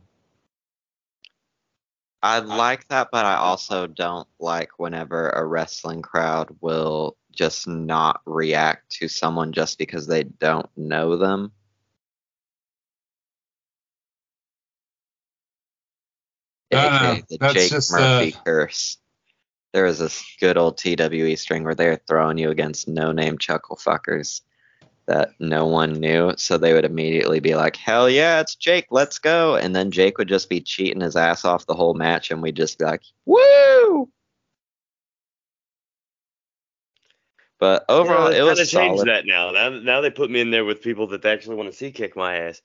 I 2.24 2.40
like 2.40 2.88
that, 2.88 3.10
but 3.12 3.26
I 3.26 3.36
also 3.36 3.88
don't 3.88 4.28
like 4.40 4.80
whenever 4.80 5.30
a 5.30 5.46
wrestling 5.46 6.02
crowd 6.02 6.50
will 6.62 7.16
just 7.32 7.68
not 7.68 8.22
react 8.26 8.92
to 8.94 9.08
someone 9.08 9.54
just 9.54 9.78
because 9.78 10.08
they 10.08 10.24
don't 10.24 10.70
know 10.76 11.18
them. 11.18 11.52
AKA 16.72 17.24
the 17.30 17.38
Jake 17.54 17.70
just, 17.70 17.92
Murphy 17.92 18.34
uh, 18.34 18.44
curse. 18.44 18.98
There 19.74 19.86
was 19.86 20.00
this 20.00 20.24
good 20.40 20.58
old 20.58 20.78
TWE 20.78 21.36
string 21.36 21.64
where 21.64 21.76
they're 21.76 22.02
throwing 22.08 22.38
you 22.38 22.50
against 22.50 22.88
no 22.88 23.12
name 23.12 23.38
chuckle 23.38 23.78
fuckers 23.78 24.42
that 25.08 25.32
no 25.40 25.66
one 25.66 25.94
knew. 25.94 26.34
So 26.38 26.58
they 26.58 26.74
would 26.74 26.86
immediately 26.86 27.40
be 27.40 27.56
like, 27.56 27.76
Hell 27.76 28.10
yeah, 28.10 28.40
it's 28.40 28.56
Jake, 28.56 28.88
let's 28.92 29.20
go. 29.20 29.56
And 29.56 29.76
then 29.76 29.90
Jake 29.90 30.18
would 30.18 30.28
just 30.28 30.50
be 30.50 30.62
cheating 30.62 31.02
his 31.02 31.16
ass 31.16 31.46
off 31.46 31.66
the 31.66 31.74
whole 31.74 31.94
match 31.94 32.30
and 32.30 32.42
we'd 32.42 32.56
just 32.56 32.78
be 32.78 32.86
like, 32.86 33.02
Woo! 33.26 34.10
But 37.60 37.86
overall, 37.90 38.32
Yeah, 38.32 38.40
it 38.40 38.44
was 38.44 38.60
kinda 38.60 38.88
changed 38.88 39.06
that 39.06 39.26
now. 39.26 39.52
now. 39.52 39.70
Now 39.70 40.02
they 40.02 40.12
put 40.12 40.30
me 40.30 40.42
in 40.42 40.52
there 40.52 40.66
with 40.66 40.84
people 40.84 41.08
that 41.08 41.22
they 41.24 41.32
actually 41.32 41.56
want 41.56 41.72
to 41.72 41.76
see 41.76 41.92
kick 41.92 42.16
my 42.16 42.36
ass. 42.36 42.62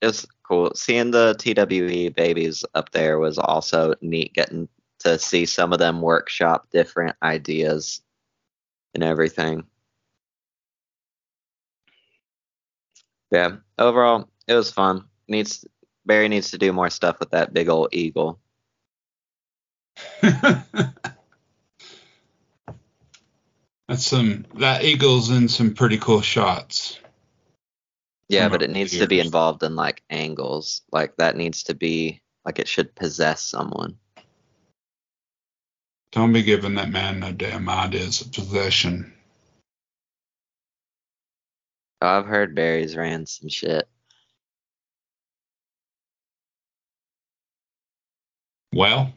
It 0.00 0.06
was 0.06 0.26
cool. 0.48 0.72
Seeing 0.74 1.10
the 1.10 1.34
TWE 1.34 2.08
babies 2.10 2.64
up 2.74 2.90
there 2.92 3.18
was 3.18 3.38
also 3.38 3.94
neat 4.00 4.32
getting 4.32 4.68
to 5.00 5.18
see 5.18 5.44
some 5.44 5.72
of 5.72 5.78
them 5.78 6.00
workshop 6.00 6.68
different 6.70 7.16
ideas 7.22 8.00
and 8.94 9.02
everything. 9.02 9.64
Yeah, 13.30 13.56
overall, 13.78 14.28
it 14.46 14.54
was 14.54 14.72
fun. 14.72 15.04
Needs 15.28 15.64
Barry 16.04 16.28
needs 16.28 16.50
to 16.50 16.58
do 16.58 16.72
more 16.72 16.90
stuff 16.90 17.20
with 17.20 17.30
that 17.30 17.54
big 17.54 17.68
old 17.68 17.88
eagle. 17.92 18.40
That's 20.22 20.94
some 24.06 24.46
that 24.54 24.84
eagle's 24.84 25.30
in 25.30 25.48
some 25.48 25.74
pretty 25.74 25.98
cool 25.98 26.20
shots. 26.20 27.00
Yeah, 28.28 28.48
but 28.48 28.62
it 28.62 28.70
needs 28.70 28.96
to 28.96 29.08
be 29.08 29.18
involved 29.18 29.64
in 29.64 29.74
like 29.74 30.04
angles. 30.08 30.82
Like 30.92 31.16
that 31.16 31.36
needs 31.36 31.64
to 31.64 31.74
be 31.74 32.22
like 32.44 32.60
it 32.60 32.68
should 32.68 32.94
possess 32.94 33.42
someone. 33.42 33.96
Don't 36.12 36.32
be 36.32 36.42
giving 36.42 36.74
that 36.74 36.90
man 36.90 37.20
no 37.20 37.32
damn 37.32 37.68
ideas 37.68 38.20
of 38.20 38.32
possession. 38.32 39.12
Oh, 42.02 42.08
I've 42.18 42.26
heard 42.26 42.54
Barry's 42.54 42.96
ran 42.96 43.26
some 43.26 43.48
shit. 43.48 43.88
Well, 48.72 49.12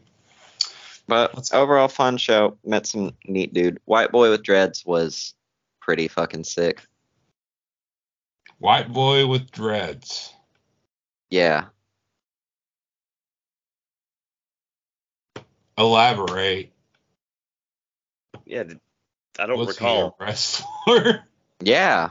But 1.06 1.34
Let's- 1.34 1.52
overall, 1.52 1.88
fun 1.88 2.16
show. 2.16 2.56
Met 2.64 2.86
some 2.86 3.14
neat 3.26 3.52
dude. 3.52 3.78
White 3.84 4.10
boy 4.10 4.30
with 4.30 4.42
dreads 4.42 4.86
was 4.86 5.34
pretty 5.80 6.08
fucking 6.08 6.44
sick. 6.44 6.82
white 8.58 8.90
boy 8.90 9.26
with 9.26 9.50
dreads. 9.50 10.32
Yeah. 11.28 11.66
Elaborate. 15.76 16.72
Yeah, 18.46 18.64
I 19.38 19.46
don't 19.46 19.58
Was 19.58 19.78
he 19.78 19.84
a 19.84 19.88
recall. 19.88 20.16
wrestler? 20.20 21.24
Yeah. 21.60 22.10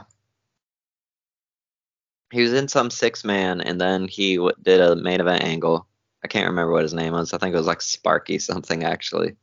He 2.32 2.40
was 2.42 2.52
in 2.52 2.66
some 2.66 2.90
six 2.90 3.22
man, 3.24 3.60
and 3.60 3.80
then 3.80 4.08
he 4.08 4.36
w- 4.36 4.54
did 4.60 4.80
a 4.80 4.96
main 4.96 5.20
event 5.20 5.44
angle. 5.44 5.86
I 6.24 6.28
can't 6.28 6.48
remember 6.48 6.72
what 6.72 6.82
his 6.82 6.94
name 6.94 7.12
was. 7.12 7.32
I 7.32 7.38
think 7.38 7.54
it 7.54 7.58
was 7.58 7.66
like 7.66 7.82
Sparky 7.82 8.38
something, 8.38 8.82
actually. 8.82 9.36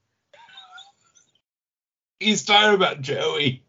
He's 2.19 2.43
talking 2.43 2.75
about 2.75 3.01
Joey. 3.01 3.63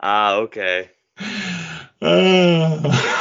Ah, 0.00 0.36
okay. 0.36 0.90
Uh, 2.02 2.82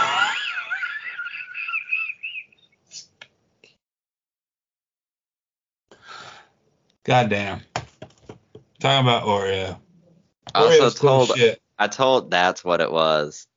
Goddamn. 7.05 7.61
Talking 8.79 9.07
about 9.07 9.23
Oreo. 9.23 9.79
I 10.53 10.63
also 10.63 10.89
cool 10.89 11.25
told 11.27 11.37
shit. 11.37 11.61
I 11.77 11.87
told 11.87 12.31
that's 12.31 12.63
what 12.63 12.81
it 12.81 12.91
was. 12.91 13.47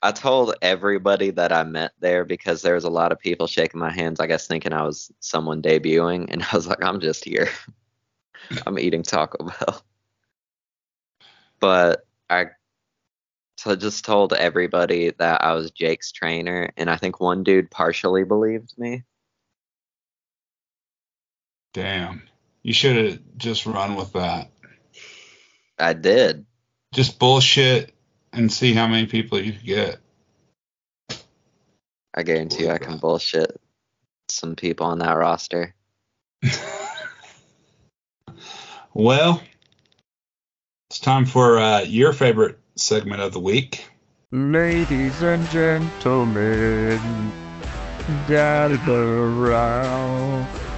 I 0.00 0.12
told 0.12 0.54
everybody 0.62 1.30
that 1.30 1.52
I 1.52 1.64
met 1.64 1.92
there 2.00 2.24
because 2.24 2.62
there 2.62 2.74
was 2.74 2.84
a 2.84 2.90
lot 2.90 3.12
of 3.12 3.18
people 3.18 3.46
shaking 3.46 3.80
my 3.80 3.92
hands, 3.92 4.20
I 4.20 4.26
guess 4.26 4.46
thinking 4.46 4.72
I 4.72 4.82
was 4.82 5.12
someone 5.20 5.62
debuting, 5.62 6.26
and 6.30 6.42
I 6.52 6.56
was 6.56 6.66
like, 6.66 6.82
I'm 6.82 7.00
just 7.00 7.24
here. 7.24 7.48
I'm 8.66 8.78
eating 8.78 9.02
Taco 9.02 9.44
Bell. 9.44 9.82
But 11.58 12.06
I 12.30 12.46
so 13.56 13.76
just 13.76 14.04
told 14.04 14.32
everybody 14.32 15.10
that 15.10 15.42
I 15.42 15.54
was 15.54 15.72
Jayke's 15.72 16.12
trainer, 16.12 16.70
and 16.76 16.88
I 16.88 16.96
think 16.96 17.20
one 17.20 17.42
dude 17.42 17.70
partially 17.70 18.24
believed 18.24 18.74
me. 18.78 19.02
Damn. 21.72 22.22
You 22.62 22.72
should 22.72 22.96
have 22.96 23.18
just 23.36 23.66
run 23.66 23.96
with 23.96 24.12
that. 24.12 24.50
I 25.78 25.94
did. 25.94 26.46
Just 26.94 27.18
bullshit 27.18 27.92
and 28.32 28.52
see 28.52 28.72
how 28.72 28.86
many 28.86 29.06
people 29.06 29.40
you 29.40 29.52
could 29.52 29.64
get. 29.64 29.98
I 32.14 32.22
guarantee 32.22 32.64
you 32.64 32.70
I 32.70 32.78
can 32.78 32.98
bullshit 32.98 33.58
some 34.28 34.54
people 34.54 34.86
on 34.86 34.98
that 34.98 35.12
roster. 35.12 35.74
well, 38.94 39.42
it's 40.90 40.98
time 40.98 41.24
for 41.24 41.58
uh, 41.58 41.80
your 41.80 42.12
favorite 42.12 42.58
segment 42.76 43.22
of 43.22 43.32
the 43.32 43.40
week. 43.40 43.88
Ladies 44.30 45.22
and 45.22 45.46
gentlemen, 45.48 47.32
gather 48.28 49.18
around. 49.18 50.71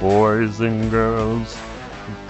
Boys 0.00 0.60
and 0.60 0.90
girls, 0.90 1.56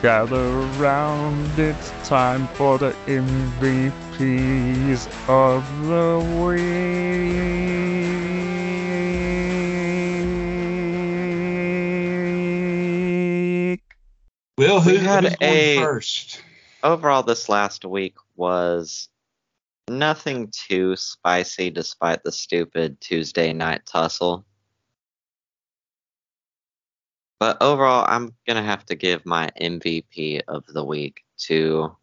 gather 0.02 0.46
around. 0.78 1.58
It's 1.58 1.90
time 2.08 2.46
for 2.54 2.78
the 2.78 2.92
MVPs 3.06 5.08
of 5.28 5.64
the 5.88 6.16
week. 12.86 13.82
Will, 14.58 14.80
who, 14.80 14.92
We 14.92 14.98
had 14.98 15.36
a- 15.42 15.78
first? 15.80 16.42
overall 16.82 17.22
this 17.22 17.48
last 17.48 17.84
week 17.84 18.14
was 18.36 19.08
nothing 19.88 20.50
too 20.50 20.96
spicy 20.96 21.70
despite 21.70 22.22
the 22.24 22.32
stupid 22.32 23.00
Tuesday 23.00 23.52
night 23.52 23.82
tussle. 23.86 24.44
But 27.38 27.62
overall, 27.62 28.04
I'm 28.08 28.34
going 28.46 28.56
to 28.56 28.62
have 28.62 28.86
to 28.86 28.94
give 28.94 29.26
my 29.26 29.50
MVP 29.60 30.42
of 30.48 30.64
the 30.66 30.84
week 30.84 31.24
to 31.38 31.94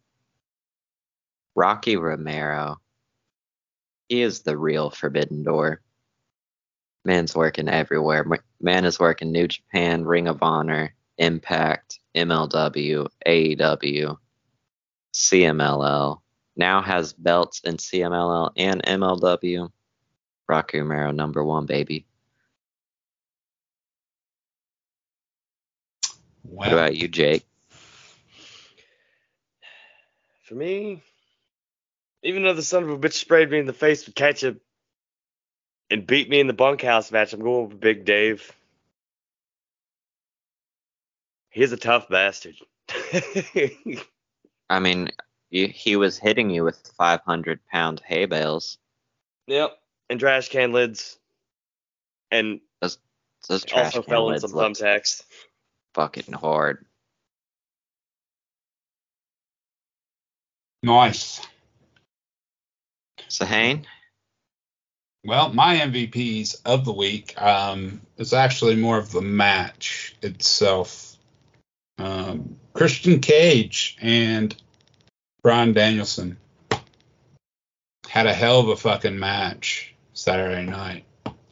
Rocky 1.54 1.96
Romero. 1.96 2.76
He 4.08 4.22
is 4.22 4.42
the 4.42 4.56
real 4.56 4.90
Forbidden 4.90 5.42
Door. 5.42 5.80
Man's 7.04 7.34
working 7.34 7.68
everywhere. 7.68 8.24
Man 8.60 8.84
is 8.84 9.00
working 9.00 9.32
New 9.32 9.48
Japan, 9.48 10.04
Ring 10.04 10.28
of 10.28 10.42
Honor, 10.42 10.94
Impact, 11.18 11.98
MLW, 12.14 13.08
AEW. 13.26 14.18
CMLL, 15.14 16.20
now 16.56 16.82
has 16.82 17.12
belts 17.12 17.60
in 17.60 17.76
CMLL 17.76 18.50
and 18.56 18.82
MLW. 18.82 19.70
Rocky 20.48 20.80
Romero, 20.80 21.12
number 21.12 21.44
one, 21.44 21.66
baby. 21.66 22.04
What 26.54 26.72
about 26.72 26.94
you, 26.94 27.08
Jayke? 27.08 27.42
For 30.44 30.54
me, 30.54 31.02
even 32.22 32.44
though 32.44 32.54
the 32.54 32.62
son 32.62 32.84
of 32.84 32.90
a 32.90 32.96
bitch 32.96 33.14
sprayed 33.14 33.50
me 33.50 33.58
in 33.58 33.66
the 33.66 33.72
face 33.72 34.06
with 34.06 34.14
ketchup 34.14 34.60
and 35.90 36.06
beat 36.06 36.30
me 36.30 36.38
in 36.38 36.46
the 36.46 36.52
bunkhouse 36.52 37.10
match, 37.10 37.32
I'm 37.32 37.42
going 37.42 37.70
with 37.70 37.80
Big 37.80 38.04
Dave. 38.04 38.52
He's 41.50 41.72
a 41.72 41.76
tough 41.76 42.08
bastard. 42.08 42.54
I 44.70 44.78
mean, 44.78 45.10
you, 45.50 45.66
he 45.66 45.96
was 45.96 46.18
hitting 46.18 46.50
you 46.50 46.62
with 46.62 46.78
500 46.96 47.58
pound 47.66 48.00
hay 48.06 48.26
bales. 48.26 48.78
yep. 49.48 49.72
And 50.08 50.20
trash 50.20 50.50
can 50.50 50.72
lids. 50.72 51.18
And 52.30 52.60
Those 52.80 53.64
trash 53.64 53.86
also 53.86 54.02
can 54.02 54.08
fell 54.08 54.26
in 54.28 54.34
lids 54.34 54.42
some 54.42 54.52
thumbtacks. 54.52 55.22
Fucking 55.94 56.32
hard. 56.34 56.84
nice. 60.84 61.40
Sahane? 63.28 63.84
Well, 65.24 65.52
my 65.52 65.76
MVPs 65.76 66.60
of 66.66 66.84
the 66.84 66.92
week 66.92 67.40
um, 67.40 68.02
is 68.18 68.34
actually 68.34 68.76
more 68.76 68.98
of 68.98 69.10
the 69.10 69.22
match 69.22 70.14
itself. 70.20 71.16
Um, 71.96 72.56
Christian 72.74 73.20
Cage 73.20 73.96
and 74.02 74.54
Bryan 75.42 75.72
Danielson 75.72 76.36
had 78.06 78.26
a 78.26 78.34
hell 78.34 78.60
of 78.60 78.68
a 78.68 78.76
fucking 78.76 79.18
match 79.18 79.94
Saturday 80.12 80.66
night 80.66 81.04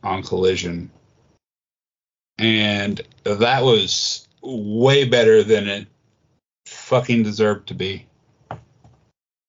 on 0.03 0.23
Collision. 0.23 0.91
And 2.39 3.01
that 3.25 3.63
was 3.63 4.22
way 4.43 5.05
better 5.05 5.43
than 5.43 5.69
it 5.69 5.87
fucking 6.67 7.23
deserved 7.23 7.69
to 7.69 7.75
be. 7.75 8.07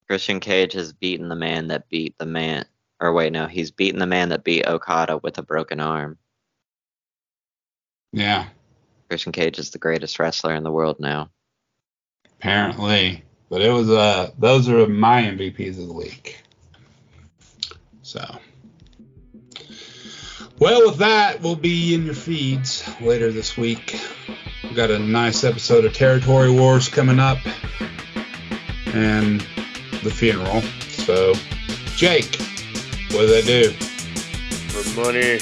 Christian 0.08 0.40
Cage 0.40 0.74
has 0.74 0.94
beaten 0.94 1.30
the 1.30 1.36
man 1.36 1.68
that 1.68 1.90
beat 1.90 2.18
the 2.18 2.26
man. 2.26 2.66
Or 3.00 3.14
wait, 3.14 3.34
no, 3.34 3.48
he's 3.48 3.72
beaten 3.72 4.00
the 4.00 4.06
man 4.06 4.30
that 4.30 4.44
beat 4.44 4.66
Okada 4.68 5.18
with 5.18 5.38
a 5.38 5.44
broken 5.44 5.80
arm. 5.80 6.18
Yeah, 8.12 8.48
Christian 9.10 9.32
Cage 9.32 9.60
is 9.60 9.72
the 9.72 9.80
greatest 9.80 10.20
wrestler 10.20 10.54
in 10.56 10.64
the 10.64 10.72
world 10.72 11.00
now. 11.00 11.30
apparently. 12.40 13.24
But 13.50 13.62
it 13.62 13.72
was 13.72 13.90
uh 13.90 14.32
those 14.40 14.68
are 14.70 14.88
my 14.88 15.22
MVPs 15.24 15.80
of 15.80 15.88
the 15.88 15.94
week. 15.94 16.40
So 18.02 18.40
well 20.60 20.88
with 20.88 20.98
that 20.98 21.42
we'll 21.42 21.56
be 21.56 21.94
in 21.94 22.06
your 22.06 22.16
feeds 22.16 22.84
later 23.02 23.32
this 23.32 23.56
week. 23.58 24.00
We 24.64 24.76
got 24.76 24.92
a 24.92 25.00
nice 25.00 25.44
episode 25.44 25.86
of 25.86 25.94
Territory 25.94 26.50
Wars 26.50 26.90
coming 26.90 27.20
up 27.20 27.38
and 28.88 29.42
the 30.04 30.12
funeral. 30.12 30.62
So 30.90 31.34
Jayke, 31.96 32.40
what 33.14 33.22
do 33.22 33.28
they 33.28 33.42
do? 33.42 33.72
For 34.70 35.02
money. 35.02 35.40